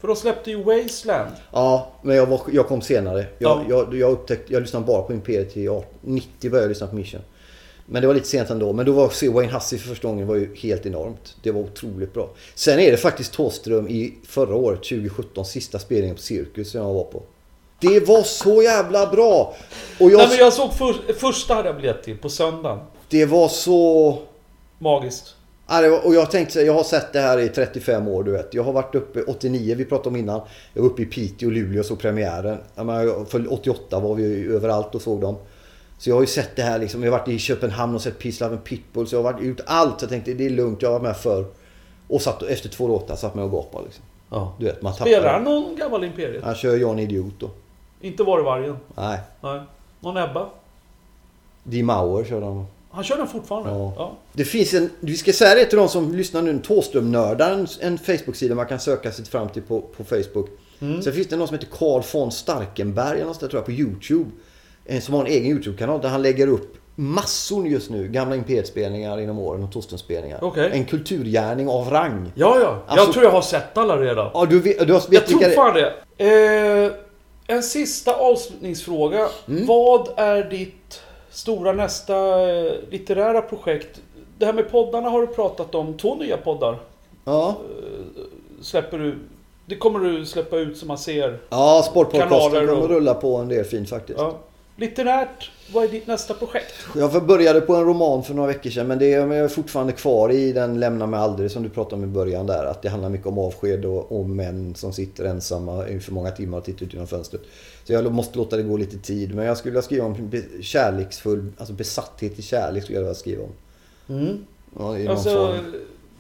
[0.02, 1.30] För de släppte ju Wasteland.
[1.52, 3.26] Ja, men jag, var, jag kom senare.
[3.38, 3.62] Jag, Ja.
[3.70, 6.96] jag, jag, upptäckte, jag lyssnade bara på Imperiet till 18 90 började jag lyssna på
[6.96, 7.22] Mission.
[7.86, 8.74] Men det var lite sent ändå.
[8.74, 11.36] Men då var se Wayne Hussey för första gången var ju helt enormt.
[11.44, 12.30] Det var otroligt bra.
[12.56, 16.94] Sen är det faktiskt Thåström i förra året, 2017, sista spelningen på Cirkus som jag
[16.94, 17.24] var på.
[17.80, 19.56] Det var så jävla bra!
[20.00, 22.80] Och jag, Nej men jag såg för, första hade jag biljett till på söndagen.
[23.10, 24.18] det var så...
[24.80, 25.36] Magiskt.
[25.68, 28.54] Ja, och jag tänkte, jag har sett det här i 35 år du vet.
[28.54, 30.42] Jag har varit uppe, 89 vi pratade om innan.
[30.74, 32.58] Jag var uppe i Piteå och Luleå och såg premiären.
[32.76, 35.36] Jag menar, För 88 var vi överallt och såg dem.
[35.98, 37.04] Så jag har ju sett det här liksom.
[37.04, 39.08] Jag har varit i Köpenhamn och sett Peace Love and Pitbull.
[39.08, 40.00] Så jag har varit ut allt.
[40.00, 41.46] Så jag tänkte det är lugnt, jag var med förr.
[42.08, 44.04] Och satt, efter två låtar satt med och gapade liksom.
[44.30, 44.56] Ja.
[44.60, 45.06] Du vet, man tappar.
[45.06, 46.44] Spelar han någon gammal Imperiet?
[46.44, 47.50] Han kör Jan Idiot då.
[48.02, 48.78] Inte var vargen.
[48.96, 49.20] Nej.
[49.42, 49.62] Nej.
[50.00, 50.50] Någon Ebba?
[51.64, 52.66] Di Mauer kör han.
[52.96, 53.70] Han kör den fortfarande?
[53.70, 53.94] Ja.
[53.98, 54.18] ja.
[54.34, 58.56] Det finns en, vi ska säga det till de som lyssnar nu, Thåström-nördar, en, Facebook-sida
[58.56, 60.50] man kan söka sig fram till på, på Facebook.
[60.80, 61.02] Mm.
[61.02, 64.30] Sen finns det någon som heter Carl von Starkenberg, där, tror jag, på YouTube.
[64.86, 69.20] En som har en egen YouTube-kanal där han lägger upp massor just nu, gamla Imperiet-spelningar
[69.20, 70.40] inom åren och Thåström-spelningar.
[70.42, 70.70] Okej.
[70.74, 72.32] En kulturgärning av rang.
[72.36, 72.78] Ja, ja.
[72.88, 74.32] Alltså- jag tror jag har sett alla redan.
[74.34, 76.86] Ja, du vet, du har, vet Jag tror det- fan det.
[76.86, 76.92] Eh,
[77.56, 79.28] en sista avslutningsfråga.
[79.48, 79.66] Mm.
[79.66, 82.16] Vad är ditt stora nästa
[82.50, 84.02] eh, litterära projekt?
[84.38, 85.94] Det här med poddarna har du pratat om.
[85.98, 86.78] Två nya poddar
[87.26, 87.56] Ja,
[88.62, 89.16] släpper du.
[89.66, 91.40] Det kommer du släppa ut som man ser.
[91.50, 94.20] ja Sportpodcasten kommer och- rulla på en del fint faktiskt.
[94.20, 94.34] Ja.
[94.78, 96.74] Litterärt, vad är ditt nästa projekt?
[96.96, 99.94] Jag började på en roman för några veckor sedan men det är, jag är fortfarande
[99.94, 102.66] kvar i den Lämna mig aldrig som du pratade om i början där.
[102.66, 106.32] Att det handlar mycket om avsked och om män som sitter ensamma i för många
[106.32, 107.42] timmar och tittar ut genom fönstret.
[107.84, 109.36] Så jag måste låta det gå lite tid.
[109.36, 113.44] Men jag skulle vilja skriva om kärleksfull, alltså besatthet i kärlek skulle jag vilja skriva
[113.44, 113.52] om.
[114.80, 115.30] Ja, i någon Alltså.
[115.30, 115.58] Ja,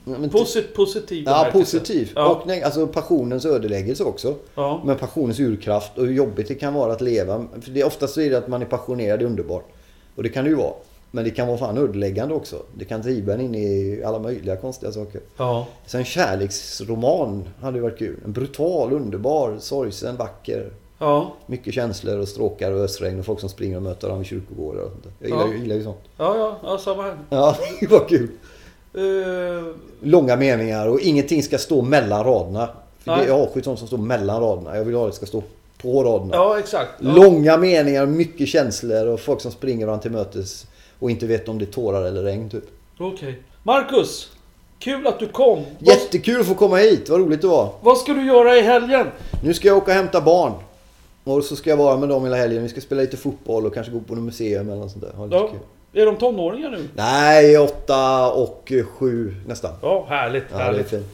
[0.06, 2.12] men posit, positiv Ja, positiv.
[2.16, 2.30] Ja.
[2.30, 4.36] Och nej, alltså passionens ödeläggelse också.
[4.56, 4.82] Ja.
[4.86, 7.46] Men passionens urkraft och hur jobbigt det kan vara att leva.
[7.62, 9.66] För det, oftast så är det att man är passionerad, det är underbart.
[10.16, 10.74] Och det kan det ju vara.
[11.12, 12.56] Men det kan vara fan ödeläggande också.
[12.78, 15.22] Det kan driva en in i alla möjliga konstiga saker.
[15.38, 15.68] ja.
[15.86, 18.20] Så en kärleksroman hade ju varit kul.
[18.26, 20.72] En brutal, underbar, sorgsen, vacker.
[21.00, 21.34] Ja.
[21.48, 24.82] Mycket känslor och stråkar och ösregn och folk som springer och möter varandra vid kyrkogårdar
[24.82, 25.12] och sånt där.
[25.20, 25.62] Jag gillar, Ja.
[25.62, 25.98] gillar ju sånt.
[26.18, 27.18] Ja, ja, ja, samma här.
[27.30, 28.28] Ja, det var kul.
[28.98, 29.64] Eh,
[30.02, 32.70] Långa meningar och ingenting ska stå mellan raderna.
[33.04, 33.28] För det Nej.
[33.28, 34.78] är avskytt sånt som står mellan raderna.
[34.78, 35.44] Jag vill ha det ska stå
[35.82, 36.36] på raderna.
[36.36, 36.90] ja, exakt.
[37.00, 37.12] Ja.
[37.16, 40.66] Långa meningar, mycket känslor och folk som springer varandra till mötes
[41.00, 42.64] och inte vet om det är tårar eller regn typ.
[43.00, 43.42] Okej.
[43.64, 44.30] Marcus!
[44.80, 45.64] Kul att du kom.
[45.80, 47.70] Jättekul att få komma hit, vad roligt det var.
[47.82, 49.08] vad ska du göra i helgen?
[49.44, 50.52] Nu ska jag åka och hämta barn.
[51.24, 52.64] Och så ska jag vara med dem hela helgen.
[52.64, 55.14] Vi ska spela lite fotboll och kanske gå på något museum eller något sånt där.
[55.14, 55.48] Ha lite Ja.
[55.48, 55.60] kul.
[55.96, 56.88] Är de tonåringar nu?
[56.96, 59.72] Nej, åtta och eh, sju nästan.
[59.82, 60.44] Ja, härligt.
[60.52, 60.90] Ja, det är härligt.
[60.90, 61.06] fint.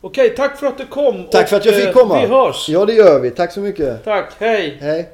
[0.00, 1.24] Okej, tack för att du kom.
[1.30, 2.20] Tack för att jag eh, fick komma.
[2.20, 2.68] Vi hörs.
[2.68, 3.30] Ja, det gör vi.
[3.30, 4.04] Tack så mycket.
[4.04, 4.78] Tack, hej.
[4.80, 5.08] Hej.